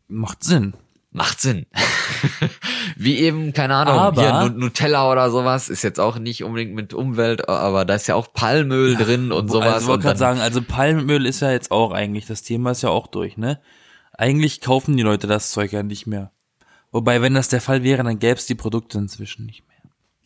[0.07, 0.73] Macht Sinn.
[1.12, 1.65] Macht Sinn.
[2.95, 6.73] Wie eben, keine Ahnung, Aber- hier Nu- Nutella oder sowas ist jetzt auch nicht unbedingt
[6.73, 9.73] mit Umwelt, aber da ist ja auch Palmöl drin und sowas.
[9.75, 12.81] Also ich wollte gerade sagen, also Palmöl ist ja jetzt auch eigentlich, das Thema ist
[12.83, 13.60] ja auch durch, ne?
[14.13, 16.31] Eigentlich kaufen die Leute das Zeug ja nicht mehr.
[16.91, 19.78] Wobei, wenn das der Fall wäre, dann gäbe es die Produkte inzwischen nicht mehr.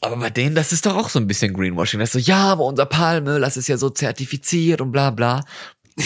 [0.02, 2.00] aber bei denen, das ist doch auch so ein bisschen Greenwashing.
[2.00, 5.44] Das ist so, ja, aber unser Palmöl, das ist ja so zertifiziert und bla bla.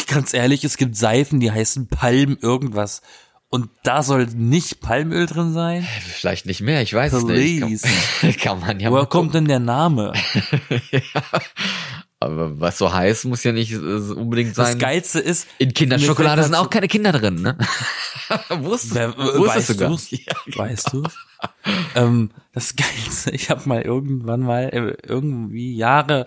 [0.07, 3.01] Ganz ehrlich, es gibt Seifen, die heißen Palm irgendwas.
[3.49, 5.87] Und da soll nicht Palmöl drin sein?
[6.01, 7.61] Vielleicht nicht mehr, ich weiß es nicht.
[7.61, 7.87] Please.
[8.19, 10.13] Kann, kann man ja Woher kommt denn der Name?
[12.25, 14.79] Aber was so heiß muss ja nicht äh, unbedingt Das sein.
[14.79, 17.55] Geilste ist, In Kinderschokolade sind auch keine Kinder drin, ne?
[18.49, 19.91] Wusstest, Wer, wusstest weißt du gar.
[20.09, 21.03] Ja, Weißt du?
[21.95, 26.25] ähm, das Geilste, ich habe mal irgendwann mal äh, irgendwie Jahre,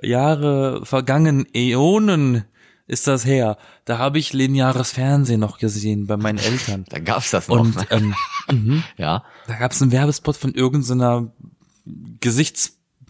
[0.00, 2.44] Jahre vergangen, Äonen
[2.86, 3.58] ist das her.
[3.84, 6.84] Da habe ich lineares Fernsehen noch gesehen bei meinen Eltern.
[6.88, 7.60] Da gab's das noch.
[7.60, 7.86] Und ne?
[7.90, 8.14] ähm,
[8.48, 9.24] mhm, ja.
[9.48, 11.32] da gab es einen Werbespot von irgendeiner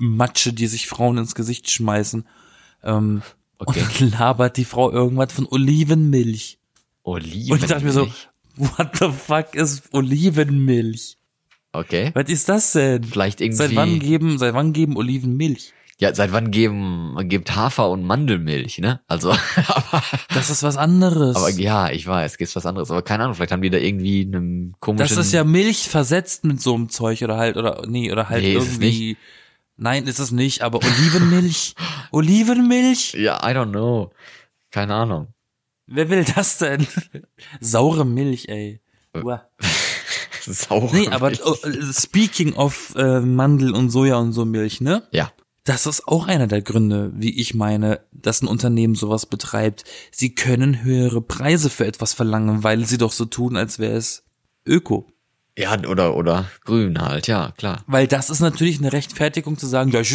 [0.03, 2.27] Gesichtsmatsche, die sich Frauen ins Gesicht schmeißen.
[2.85, 3.23] Ähm,
[3.65, 3.81] Okay.
[3.81, 6.59] Und dann labert die Frau irgendwas von Olivenmilch.
[7.05, 7.53] Oliven.
[7.53, 8.09] Und ich dachte mir so,
[8.57, 11.17] what the fuck ist Olivenmilch?
[11.71, 12.11] Okay.
[12.15, 13.05] Was ist das denn?
[13.05, 13.59] Vielleicht irgendwie.
[13.59, 15.73] Seit wann geben, seit wann geben Oliven Milch?
[16.01, 19.01] Ja, seit wann geben, gibt Hafer und Mandelmilch, ne?
[19.07, 19.31] Also,
[19.69, 20.03] aber,
[20.35, 21.37] Das ist was anderes.
[21.37, 22.91] aber ja, ich weiß, gibt's was anderes.
[22.91, 25.07] Aber keine Ahnung, vielleicht haben die da irgendwie einen komischen.
[25.17, 28.43] das ist ja Milch versetzt mit so einem Zeug oder halt, oder, nee, oder halt
[28.43, 29.17] Nee, irgendwie.
[29.83, 31.75] Nein, ist es nicht, aber Olivenmilch.
[32.13, 33.15] Olivenmilch?
[33.15, 34.13] Ja, I don't know.
[34.71, 35.35] Keine Ahnung.
[35.87, 36.87] Wer will das denn?
[37.61, 38.81] Saure Milch, ey.
[39.13, 39.45] Uah.
[40.47, 40.91] Sauer.
[40.93, 45.03] Nee, aber oh, äh, speaking of äh, Mandel und Soja und so Milch, ne?
[45.11, 45.33] Ja.
[45.65, 49.85] Das ist auch einer der Gründe, wie ich meine, dass ein Unternehmen sowas betreibt.
[50.13, 54.25] Sie können höhere Preise für etwas verlangen, weil sie doch so tun, als wäre es
[54.65, 55.12] Öko.
[55.59, 57.83] Ja, oder, oder grün halt, ja, klar.
[57.87, 60.15] Weil das ist natürlich eine Rechtfertigung zu sagen, ja, ich,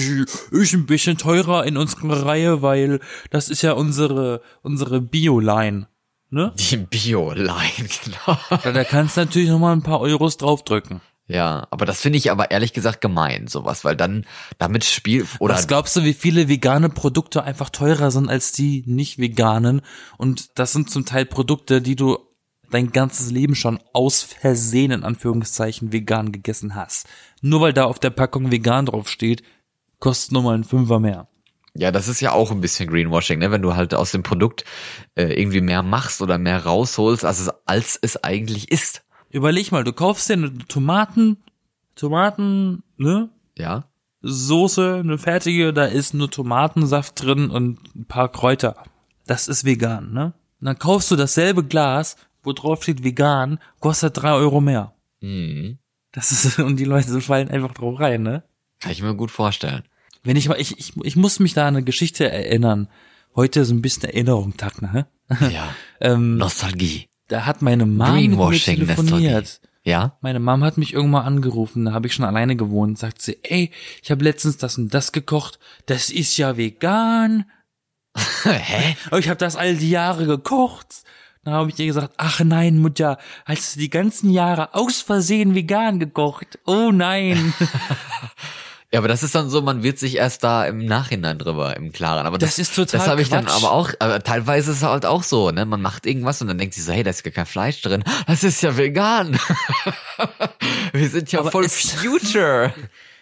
[0.51, 5.87] ich ein bisschen teurer in unserer Reihe, weil das ist ja unsere, unsere Bio-Line.
[6.31, 6.53] Ne?
[6.57, 8.39] Die Bio-Line, genau.
[8.49, 11.01] Da, da kannst du natürlich nochmal ein paar Euros draufdrücken.
[11.27, 14.25] Ja, aber das finde ich aber ehrlich gesagt gemein, sowas, weil dann
[14.57, 18.83] damit Spiel oder Was glaubst du, wie viele vegane Produkte einfach teurer sind als die
[18.87, 19.81] nicht veganen?
[20.17, 22.17] Und das sind zum Teil Produkte, die du
[22.71, 27.07] dein ganzes Leben schon aus Versehen in Anführungszeichen vegan gegessen hast.
[27.41, 29.43] Nur weil da auf der Packung vegan drauf steht,
[29.99, 31.27] kostet nur mal ein Fünfer mehr.
[31.73, 33.51] Ja, das ist ja auch ein bisschen Greenwashing, ne?
[33.51, 34.65] Wenn du halt aus dem Produkt
[35.15, 39.03] äh, irgendwie mehr machst oder mehr rausholst, als es, als es eigentlich ist.
[39.29, 41.37] Überleg mal, du kaufst dir eine Tomaten,
[41.95, 43.29] Tomaten, ne?
[43.57, 43.85] Ja.
[44.23, 48.83] Soße, eine fertige, da ist nur Tomatensaft drin und ein paar Kräuter.
[49.27, 50.33] Das ist vegan, ne?
[50.59, 52.15] Und dann kaufst du dasselbe Glas,
[52.47, 54.93] wo drauf steht vegan, kostet drei Euro mehr.
[55.21, 55.77] Mhm.
[56.11, 58.43] Das ist, und die Leute fallen einfach drauf rein, ne?
[58.79, 59.83] Kann ich mir gut vorstellen.
[60.23, 62.87] Wenn ich mal, ich, ich, ich muss mich da an eine Geschichte erinnern.
[63.35, 65.05] Heute ist ein bisschen Erinnerung, Tag, ne?
[65.51, 65.75] Ja.
[65.99, 67.09] ähm, Nostalgie.
[67.27, 69.43] da hat meine Mom mit mir Greenwashing, telefoniert.
[69.43, 69.67] Nostalgie.
[69.83, 70.17] Ja?
[70.21, 73.71] Meine Mom hat mich irgendwann angerufen, da habe ich schon alleine gewohnt, sagt sie, ey,
[74.01, 77.45] ich habe letztens das und das gekocht, das ist ja vegan.
[78.43, 78.95] Hä?
[79.17, 81.03] Ich habe das all die Jahre gekocht.
[81.47, 85.55] Dann habe ich ihr gesagt, ach nein, Mutter, hast du die ganzen Jahre aus Versehen
[85.55, 86.59] vegan gekocht?
[86.65, 87.53] Oh nein.
[88.93, 91.91] Ja, aber das ist dann so, man wird sich erst da im Nachhinein drüber im
[91.91, 92.25] Klaren.
[92.25, 93.55] Aber das, Das ist total Das habe ich dann Quatsch.
[93.57, 95.65] aber auch, aber teilweise ist es halt auch so, ne?
[95.65, 98.01] Man macht irgendwas und dann denkt sich so, hey, da ist gar kein Fleisch drin.
[98.27, 99.37] Das ist ja vegan.
[100.93, 102.73] Wir sind ja Aber voll Future.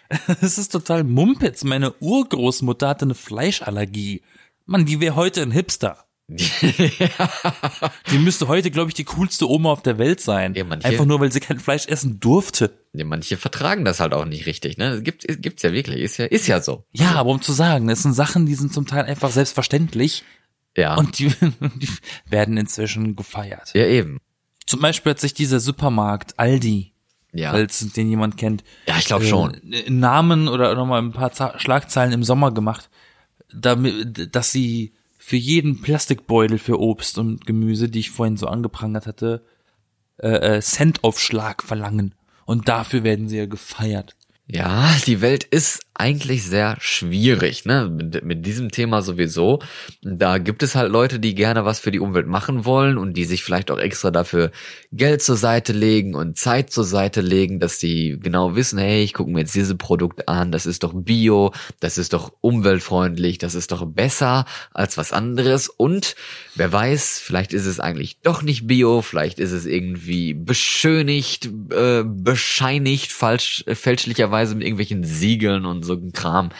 [0.40, 1.64] Das ist total Mumpitz.
[1.64, 4.22] Meine Urgroßmutter hatte eine Fleischallergie.
[4.66, 6.05] Mann, die wäre heute ein Hipster.
[8.10, 10.54] Die müsste heute, glaube ich, die coolste Oma auf der Welt sein.
[10.54, 12.72] Ja, manche- Einfach nur, weil sie kein Fleisch essen durfte.
[12.92, 15.02] Ja, manche vertragen das halt auch nicht richtig, ne?
[15.02, 16.84] Gibt, gibt's ja wirklich, ist ja, ist ja so.
[16.92, 20.24] Ja, aber um zu sagen, das sind Sachen, die sind zum Teil einfach selbstverständlich
[20.76, 20.96] Ja.
[20.96, 21.28] und die,
[21.76, 21.88] die
[22.28, 23.72] werden inzwischen gefeiert.
[23.74, 24.18] ja, eben.
[24.66, 26.92] Zum Beispiel hat sich dieser Supermarkt Aldi,
[27.32, 27.52] Ja.
[27.52, 29.54] falls den jemand kennt, Ja, ich glaube schon.
[29.72, 32.90] äh, Namen oder nochmal ein paar Za- Schlagzeilen im Sommer gemacht,
[33.54, 34.92] damit, dass sie
[35.26, 39.44] für jeden Plastikbeutel für Obst und Gemüse, die ich vorhin so angeprangert hatte,
[40.18, 42.14] äh, äh, Centaufschlag verlangen.
[42.44, 44.14] Und dafür werden sie ja gefeiert.
[44.46, 47.88] Ja, die Welt ist eigentlich sehr schwierig, ne?
[47.88, 49.60] Mit, mit diesem Thema sowieso.
[50.02, 53.24] Da gibt es halt Leute, die gerne was für die Umwelt machen wollen und die
[53.24, 54.50] sich vielleicht auch extra dafür
[54.92, 59.14] Geld zur Seite legen und Zeit zur Seite legen, dass die genau wissen, hey, ich
[59.14, 63.54] gucke mir jetzt diese Produkte an, das ist doch bio, das ist doch umweltfreundlich, das
[63.54, 66.16] ist doch besser als was anderes und
[66.54, 72.02] wer weiß, vielleicht ist es eigentlich doch nicht bio, vielleicht ist es irgendwie beschönigt, äh,
[72.04, 76.50] bescheinigt, falsch, äh, fälschlicherweise mit irgendwelchen Siegeln und so ein Kram.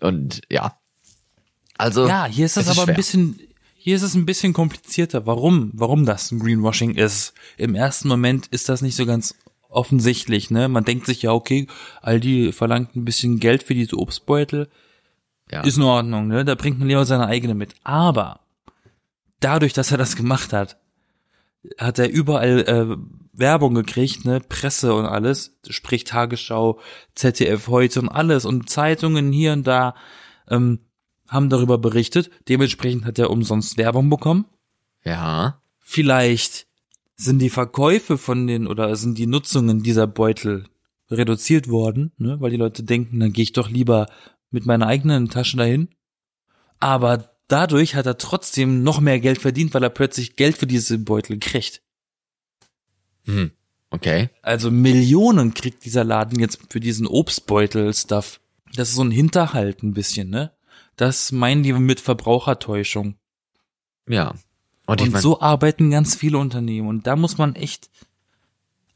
[0.00, 0.78] Und ja.
[1.76, 2.06] Also.
[2.06, 3.40] Ja, hier ist es es ist aber ein bisschen,
[3.74, 5.26] hier ist es ein bisschen komplizierter.
[5.26, 5.70] Warum?
[5.74, 7.34] Warum das ein Greenwashing ist?
[7.56, 9.34] Im ersten Moment ist das nicht so ganz
[9.68, 10.68] offensichtlich, ne?
[10.68, 11.66] Man denkt sich ja, okay,
[12.02, 14.68] Aldi verlangt ein bisschen Geld für diese Obstbeutel.
[15.50, 15.62] Ja.
[15.62, 16.44] Ist in Ordnung, ne?
[16.44, 17.74] Da bringt man lieber seine eigene mit.
[17.84, 18.40] Aber
[19.40, 20.78] dadurch, dass er das gemacht hat,
[21.78, 22.96] hat er überall äh,
[23.32, 26.80] Werbung gekriegt, ne, Presse und alles, sprich Tagesschau,
[27.14, 29.94] ZDF heute und alles und Zeitungen hier und da
[30.48, 30.80] ähm,
[31.28, 32.30] haben darüber berichtet.
[32.48, 34.46] Dementsprechend hat er umsonst Werbung bekommen.
[35.04, 35.60] Ja.
[35.80, 36.66] Vielleicht
[37.16, 40.64] sind die Verkäufe von den oder sind die Nutzungen dieser Beutel
[41.10, 44.06] reduziert worden, ne, weil die Leute denken, dann gehe ich doch lieber
[44.50, 45.88] mit meiner eigenen Tasche dahin.
[46.78, 50.98] Aber dadurch hat er trotzdem noch mehr Geld verdient, weil er plötzlich Geld für diese
[50.98, 51.82] Beutel kriegt.
[53.24, 53.52] Hm.
[53.90, 54.30] Okay.
[54.42, 58.40] Also Millionen kriegt dieser Laden jetzt für diesen Obstbeutel-Stuff.
[58.74, 60.52] Das ist so ein Hinterhalt ein bisschen, ne?
[60.96, 63.16] Das meinen die mit Verbrauchertäuschung.
[64.08, 64.34] Ja.
[64.86, 66.88] Und, ich mein, so arbeiten ganz viele Unternehmen.
[66.88, 67.90] Und da muss man echt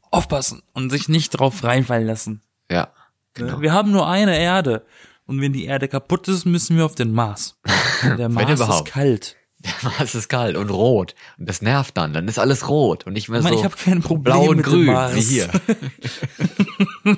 [0.09, 2.41] aufpassen und sich nicht drauf reinfallen lassen.
[2.69, 2.91] ja.
[3.33, 3.61] Genau.
[3.61, 4.85] Wir haben nur eine Erde.
[5.31, 7.55] Und wenn die Erde kaputt ist, müssen wir auf den Mars.
[8.03, 9.37] Und der Mars ist kalt.
[9.59, 11.15] Der Mars ist kalt und rot.
[11.37, 12.11] Und das nervt dann.
[12.11, 14.57] Dann ist alles rot und nicht mehr Mann, so ich hab kein Problem blau und
[14.57, 15.15] mit grün Mars.
[15.15, 15.49] wie hier.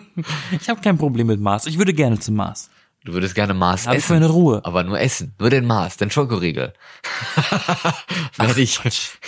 [0.61, 1.65] Ich habe kein Problem mit Mars.
[1.65, 2.69] Ich würde gerne zum Mars.
[3.05, 4.13] Du würdest gerne Mars Hab essen.
[4.13, 4.61] meine Ruhe.
[4.63, 5.35] Aber nur essen.
[5.37, 6.71] Nur den Mars, den Schokoriegel.
[8.31, 8.79] Fertig.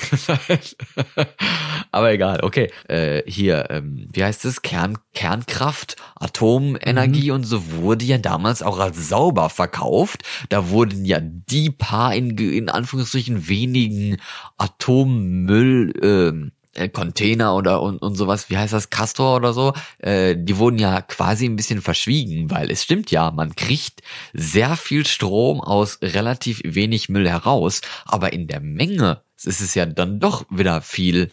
[1.91, 2.71] aber egal, okay.
[2.88, 4.61] Äh, hier, ähm, wie heißt es?
[4.61, 10.23] Kern, Kernkraft, Atomenergie und so wurde ja damals auch als sauber verkauft.
[10.47, 14.17] Da wurden ja die paar in, in Anführungsstrichen wenigen
[14.57, 20.36] Atommüll, ähm, äh, Container oder und, und sowas, wie heißt das, Castor oder so, äh,
[20.38, 24.01] die wurden ja quasi ein bisschen verschwiegen, weil es stimmt ja, man kriegt
[24.34, 29.86] sehr viel Strom aus relativ wenig Müll heraus, aber in der Menge ist es ja
[29.86, 31.32] dann doch wieder viel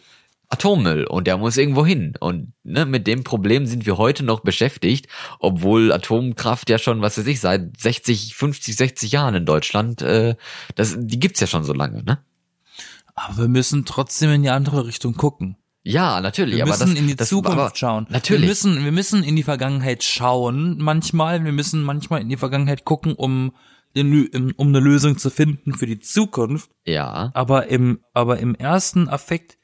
[0.53, 2.13] Atommüll und der muss irgendwo hin.
[2.19, 5.07] Und ne, mit dem Problem sind wir heute noch beschäftigt,
[5.39, 10.35] obwohl Atomkraft ja schon, was weiß ich, seit 60, 50, 60 Jahren in Deutschland, äh,
[10.75, 12.19] das, die gibt's ja schon so lange, ne?
[13.15, 15.57] Aber wir müssen trotzdem in die andere Richtung gucken.
[15.83, 16.55] Ja, natürlich.
[16.55, 18.07] Wir aber müssen das, in die das, Zukunft aber schauen.
[18.09, 18.43] Natürlich.
[18.43, 21.43] Wir müssen, wir müssen in die Vergangenheit schauen manchmal.
[21.43, 23.53] Wir müssen manchmal in die Vergangenheit gucken, um,
[23.95, 26.71] um um eine Lösung zu finden für die Zukunft.
[26.85, 27.31] ja.
[27.33, 29.57] Aber im, aber im ersten Affekt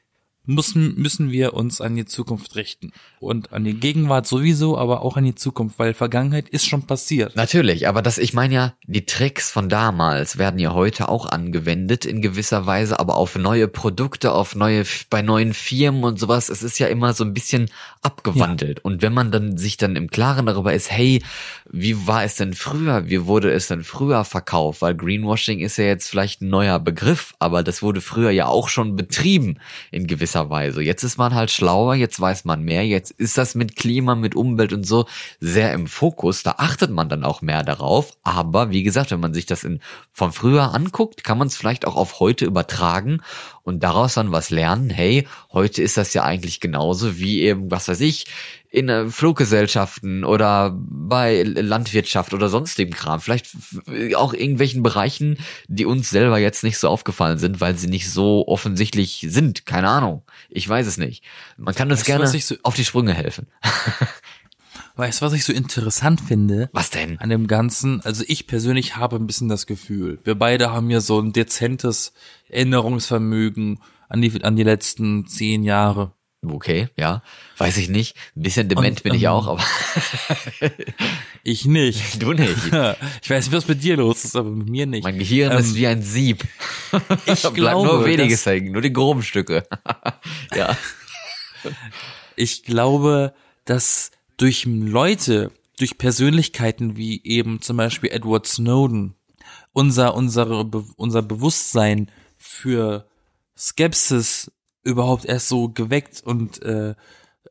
[0.46, 2.92] müssen, müssen wir uns an die Zukunft richten.
[3.20, 7.36] Und an die Gegenwart sowieso, aber auch an die Zukunft, weil Vergangenheit ist schon passiert.
[7.36, 12.04] Natürlich, aber das, ich meine ja, die Tricks von damals werden ja heute auch angewendet
[12.04, 16.48] in gewisser Weise, aber auf neue Produkte, auf neue, bei neuen Firmen und sowas.
[16.48, 17.70] Es ist ja immer so ein bisschen
[18.02, 18.84] abgewandelt.
[18.84, 21.22] Und wenn man dann sich dann im Klaren darüber ist, hey,
[21.70, 23.08] wie war es denn früher?
[23.08, 24.82] Wie wurde es denn früher verkauft?
[24.82, 28.68] Weil Greenwashing ist ja jetzt vielleicht ein neuer Begriff, aber das wurde früher ja auch
[28.68, 29.58] schon betrieben
[29.90, 30.82] in gewisser Weise.
[30.82, 34.34] Jetzt ist man halt schlauer, jetzt weiß man mehr, jetzt ist das mit Klima, mit
[34.34, 35.06] Umwelt und so
[35.40, 36.42] sehr im Fokus.
[36.42, 38.16] Da achtet man dann auch mehr darauf.
[38.22, 39.80] Aber wie gesagt, wenn man sich das in,
[40.12, 43.20] von früher anguckt, kann man es vielleicht auch auf heute übertragen
[43.62, 44.90] und daraus dann was lernen.
[44.90, 48.26] Hey, heute ist das ja eigentlich genauso wie eben, was weiß ich,
[48.70, 53.20] in äh, Fluggesellschaften oder bei Landwirtschaft oder sonstigem Kram.
[53.20, 53.48] Vielleicht
[54.14, 58.46] auch irgendwelchen Bereichen, die uns selber jetzt nicht so aufgefallen sind, weil sie nicht so
[58.46, 59.66] offensichtlich sind.
[59.66, 60.22] Keine Ahnung.
[60.48, 61.24] Ich weiß es nicht.
[61.56, 63.48] Man kann uns Weißt gerne so- auf die Sprünge helfen.
[64.96, 66.68] Weißt du, was ich so interessant finde?
[66.72, 67.18] Was denn?
[67.20, 71.00] An dem Ganzen, also ich persönlich habe ein bisschen das Gefühl, wir beide haben ja
[71.00, 72.12] so ein dezentes
[72.48, 76.12] Erinnerungsvermögen an die, an die letzten zehn Jahre.
[76.42, 77.22] Okay, ja.
[77.58, 78.16] Weiß ich nicht.
[78.34, 79.62] Ein bisschen dement Und, bin ich ähm, auch, aber
[81.42, 82.22] Ich nicht.
[82.22, 82.56] du nicht.
[83.22, 85.04] Ich weiß nicht, was mit dir los ist, aber mit mir nicht.
[85.04, 86.44] Mein Gehirn ist wie ein Sieb.
[87.26, 89.66] ich glaube, nur weniges hängen, nur die groben Stücke.
[90.54, 90.76] ja.
[92.36, 93.34] ich glaube,
[93.66, 99.14] dass durch Leute, durch Persönlichkeiten wie eben zum Beispiel Edward Snowden,
[99.72, 100.64] unser, unsere,
[100.96, 103.06] unser Bewusstsein für
[103.56, 104.50] Skepsis
[104.82, 106.94] überhaupt erst so geweckt und äh,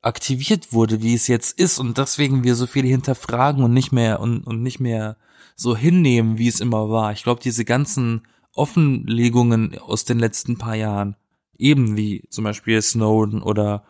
[0.01, 4.19] aktiviert wurde, wie es jetzt ist und deswegen wir so viel hinterfragen und nicht mehr
[4.19, 5.17] und, und nicht mehr
[5.55, 7.11] so hinnehmen, wie es immer war.
[7.11, 8.21] Ich glaube, diese ganzen
[8.55, 11.15] Offenlegungen aus den letzten paar Jahren,
[11.57, 13.83] eben wie zum Beispiel Snowden oder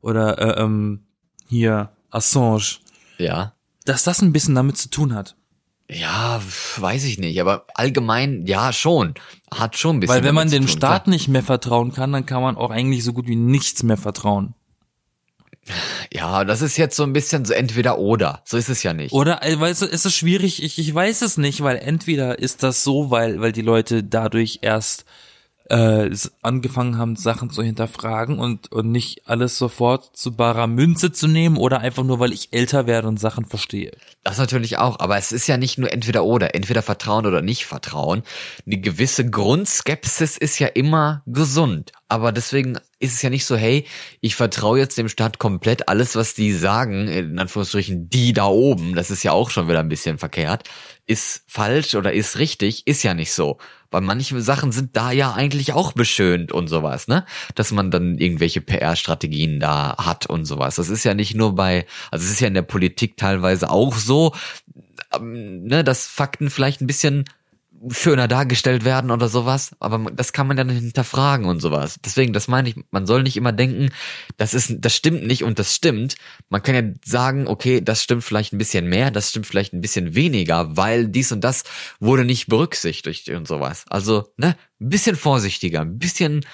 [0.00, 1.06] oder äh, ähm,
[1.48, 2.78] hier Assange,
[3.18, 3.54] Ja.
[3.84, 5.36] dass das ein bisschen damit zu tun hat.
[5.90, 6.42] Ja,
[6.76, 9.14] weiß ich nicht, aber allgemein, ja, schon.
[9.50, 10.16] Hat schon ein bisschen.
[10.16, 13.04] Weil wenn man dem tun, Staat nicht mehr vertrauen kann, dann kann man auch eigentlich
[13.04, 14.54] so gut wie nichts mehr vertrauen.
[15.64, 15.78] klar.
[16.12, 18.42] Ja, das ist jetzt so ein bisschen so entweder oder.
[18.44, 19.12] So ist es ja nicht.
[19.12, 22.62] Oder, äh, weißt du, es ist schwierig, ich, ich weiß es nicht, weil entweder ist
[22.62, 25.06] das so, weil, weil die Leute dadurch erst
[25.68, 26.10] äh,
[26.42, 31.56] angefangen haben, Sachen zu hinterfragen und, und nicht alles sofort zu barer Münze zu nehmen
[31.56, 33.92] oder einfach nur, weil ich älter werde und Sachen verstehe.
[34.24, 37.66] Das natürlich auch, aber es ist ja nicht nur entweder oder, entweder Vertrauen oder nicht
[37.66, 38.22] Vertrauen.
[38.66, 41.92] Eine gewisse Grundskepsis ist ja immer gesund.
[42.08, 43.86] Aber deswegen ist es ja nicht so, hey,
[44.20, 48.94] ich vertraue jetzt dem Staat komplett alles, was die sagen, in Anführungsstrichen die da oben,
[48.94, 50.68] das ist ja auch schon wieder ein bisschen verkehrt,
[51.06, 53.58] ist falsch oder ist richtig, ist ja nicht so.
[53.90, 57.24] Weil manche Sachen sind da ja eigentlich auch beschönt und sowas, ne?
[57.54, 60.74] Dass man dann irgendwelche PR-Strategien da hat und sowas.
[60.74, 63.96] Das ist ja nicht nur bei, also es ist ja in der Politik teilweise auch
[63.96, 64.34] so,
[65.14, 67.24] ähm, ne, dass Fakten vielleicht ein bisschen
[67.90, 71.98] schöner dargestellt werden oder sowas, aber das kann man dann hinterfragen und sowas.
[72.04, 73.90] Deswegen, das meine ich, man soll nicht immer denken,
[74.36, 76.16] das ist, das stimmt nicht und das stimmt.
[76.48, 79.80] Man kann ja sagen, okay, das stimmt vielleicht ein bisschen mehr, das stimmt vielleicht ein
[79.80, 81.64] bisschen weniger, weil dies und das
[82.00, 83.84] wurde nicht berücksichtigt und sowas.
[83.88, 86.44] Also, ne, ein bisschen vorsichtiger, ein bisschen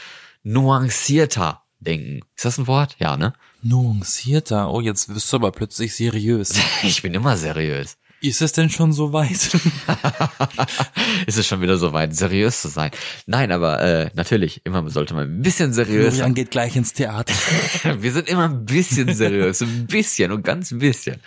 [0.43, 2.21] nuancierter denken.
[2.37, 2.97] Ist das ein Wort?
[2.99, 3.35] Ja, ne?
[3.63, 6.55] Nuancierter, oh, jetzt wirst du aber plötzlich seriös.
[6.83, 7.97] Ich bin immer seriös.
[8.25, 9.31] Ist es denn schon so weit?
[11.27, 12.91] ist es schon wieder so weit, seriös zu sein.
[13.27, 16.33] Nein, aber äh, natürlich, immer sollte man ein bisschen seriös sein.
[16.35, 17.35] geht gleich ins Theater.
[17.99, 21.21] Wir sind immer ein bisschen seriös, ein bisschen und ganz ein bisschen.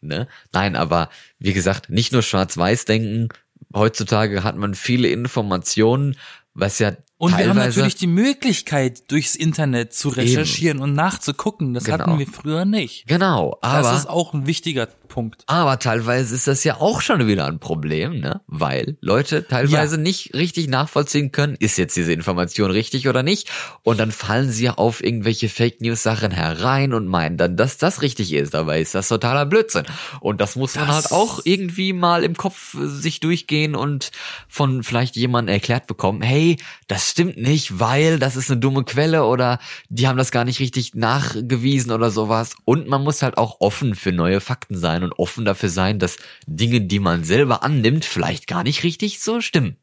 [0.00, 0.26] Ne?
[0.52, 1.08] Nein, aber
[1.38, 3.28] wie gesagt, nicht nur schwarz-weiß denken.
[3.74, 6.16] Heutzutage hat man viele Informationen,
[6.52, 11.74] was ja Und wir haben natürlich die Möglichkeit, durchs Internet zu recherchieren und nachzugucken.
[11.74, 11.98] Das Genau.
[11.98, 13.06] hatten wir früher nicht.
[13.06, 15.44] genau, aber das ist auch ein wichtiger Punkt.
[15.46, 18.40] Aber teilweise ist das ja auch schon wieder ein Problem, ne?
[18.48, 20.02] Weil Leute teilweise Ja.
[20.02, 23.48] nicht richtig nachvollziehen können, ist jetzt diese Information richtig oder nicht.
[23.84, 28.02] Und dann fallen sie auf irgendwelche Fake News Sachen herein und meinen dann, dass das
[28.02, 28.54] richtig ist.
[28.54, 29.84] Dabei ist das totaler Blödsinn.
[30.18, 34.10] Und das muss man Das- halt auch irgendwie mal im Kopf äh, sich durchgehen und
[34.48, 36.56] von vielleicht jemandem erklärt bekommen, hey,
[36.88, 40.58] das stimmt nicht, weil das ist eine dumme Quelle oder die haben das gar nicht
[40.58, 42.56] richtig nachgewiesen oder sowas.
[42.64, 46.16] Und man muss halt auch offen für neue Fakten sein und offen dafür sein, dass
[46.46, 49.76] Dinge, die man selber annimmt, vielleicht gar nicht richtig so stimmen.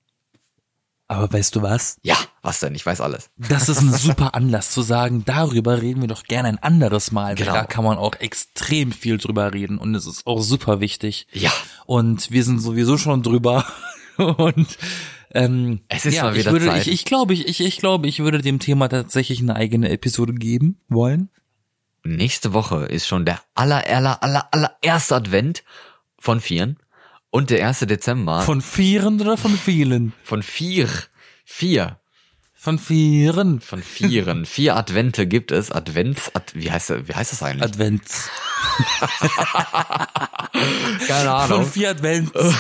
[1.12, 1.98] Aber weißt du was?
[2.04, 2.74] Ja, was denn?
[2.74, 3.32] Ich weiß alles.
[3.36, 7.36] Das ist ein super Anlass zu sagen, darüber reden wir doch gerne ein anderes Mal.
[7.36, 7.52] Genau.
[7.52, 11.28] Da kann man auch extrem viel drüber reden und es ist auch super wichtig.
[11.34, 11.52] Ja.
[11.86, 13.66] Und wir sind sowieso schon drüber.
[14.18, 14.78] Und
[15.34, 16.82] ähm, Es ist ja, mal wieder ich würde, Zeit.
[16.88, 20.34] Ich, ich glaube, ich, ich, ich glaube, ich würde dem Thema tatsächlich eine eigene Episode
[20.34, 21.30] geben wollen.
[22.04, 25.64] Nächste Woche ist schon der aller, aller, aller, aller erste Advent
[26.20, 26.78] von vieren
[27.30, 30.14] und der erste Dezember Von vieren oder von vielen?
[30.24, 30.90] von vier.
[31.46, 32.00] Vier.
[32.54, 33.60] Von vieren.
[33.60, 34.46] Von vieren.
[34.46, 35.72] Vier Advente gibt es.
[35.72, 37.64] Advents, Ad, wie heißt wie heißt das eigentlich?
[37.72, 38.30] Advents.
[41.08, 41.66] Keine Von Ahnung.
[41.66, 42.32] vier Advents.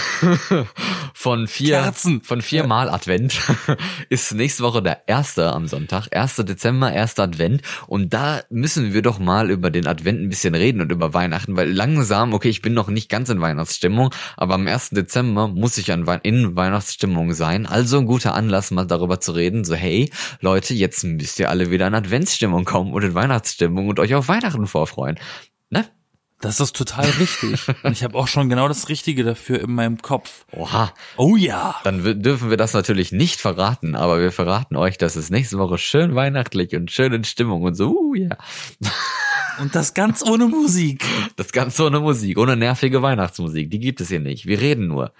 [1.13, 2.21] Von vier, Kerzen.
[2.23, 3.39] von vier Mal Advent
[4.09, 6.07] ist nächste Woche der erste am Sonntag.
[6.11, 6.37] 1.
[6.37, 7.61] Dezember, erster Advent.
[7.85, 11.55] Und da müssen wir doch mal über den Advent ein bisschen reden und über Weihnachten,
[11.55, 14.91] weil langsam, okay, ich bin noch nicht ganz in Weihnachtsstimmung, aber am 1.
[14.91, 17.67] Dezember muss ich in Weihnachtsstimmung sein.
[17.67, 19.63] Also ein guter Anlass, mal darüber zu reden.
[19.63, 23.99] So, hey, Leute, jetzt müsst ihr alle wieder in Adventsstimmung kommen und in Weihnachtsstimmung und
[23.99, 25.19] euch auf Weihnachten vorfreuen.
[25.71, 25.85] Ne?
[26.41, 27.67] Das ist total richtig.
[27.83, 30.45] Und ich habe auch schon genau das Richtige dafür in meinem Kopf.
[30.51, 30.93] Oha.
[31.17, 31.75] Oh ja.
[31.83, 35.77] Dann dürfen wir das natürlich nicht verraten, aber wir verraten euch, dass es nächste Woche
[35.77, 38.37] schön weihnachtlich und schön in Stimmung und so, uh, ja.
[39.59, 41.03] Und das ganz ohne Musik.
[41.35, 44.45] Das Ganze ohne Musik, ohne nervige Weihnachtsmusik, die gibt es hier nicht.
[44.47, 45.11] Wir reden nur.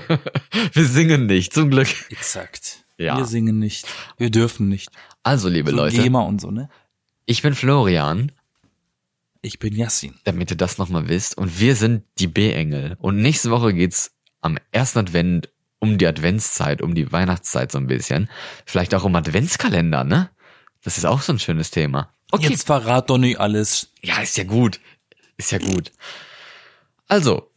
[0.72, 1.88] wir singen nicht, zum Glück.
[2.10, 2.84] Exakt.
[2.96, 3.18] Ja.
[3.18, 3.86] Wir singen nicht.
[4.16, 4.90] Wir dürfen nicht.
[5.22, 6.68] Also, liebe So Leute, GEMA und so, ne?
[7.26, 8.32] ich bin Florian,
[9.42, 10.14] Ich bin Yassin.
[10.24, 12.96] damit ihr das nochmal wisst, und wir sind die B-Engel.
[13.00, 17.86] Und nächste Woche geht's am ersten Advent um die Adventszeit, um die Weihnachtszeit so ein
[17.86, 18.28] bisschen.
[18.66, 20.30] Vielleicht auch um Adventskalender, ne?
[20.82, 22.12] Das ist auch so ein schönes Thema.
[22.30, 22.50] Okay.
[22.50, 23.92] Jetzt verrat doch nicht alles.
[24.02, 24.80] Ja, ist ja gut.
[25.36, 25.90] Ist ja gut.
[27.08, 27.50] Also,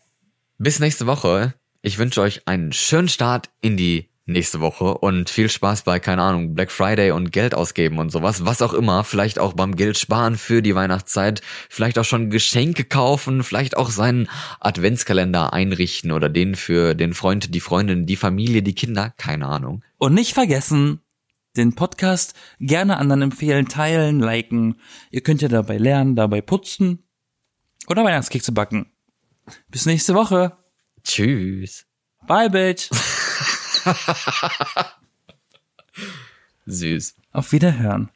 [0.57, 1.53] bis nächste Woche.
[1.81, 6.21] Ich wünsche euch einen schönen Start in die nächste Woche und viel Spaß bei, keine
[6.21, 9.03] Ahnung, Black Friday und Geld ausgeben und sowas, was auch immer.
[9.03, 11.41] Vielleicht auch beim Geld sparen für die Weihnachtszeit.
[11.69, 13.43] Vielleicht auch schon Geschenke kaufen.
[13.43, 18.75] Vielleicht auch seinen Adventskalender einrichten oder den für den Freund, die Freundin, die Familie, die
[18.75, 19.13] Kinder.
[19.17, 19.83] Keine Ahnung.
[19.97, 21.01] Und nicht vergessen,
[21.57, 24.75] den Podcast gerne anderen empfehlen, teilen, liken.
[25.11, 27.03] Ihr könnt ja dabei lernen, dabei putzen
[27.87, 28.87] oder Weihnachtskekse backen.
[29.69, 30.57] Bis nächste Woche.
[31.03, 31.85] Tschüss.
[32.25, 32.89] Bye, Bitch.
[36.65, 37.15] Süß.
[37.31, 38.09] Auf Wiederhören.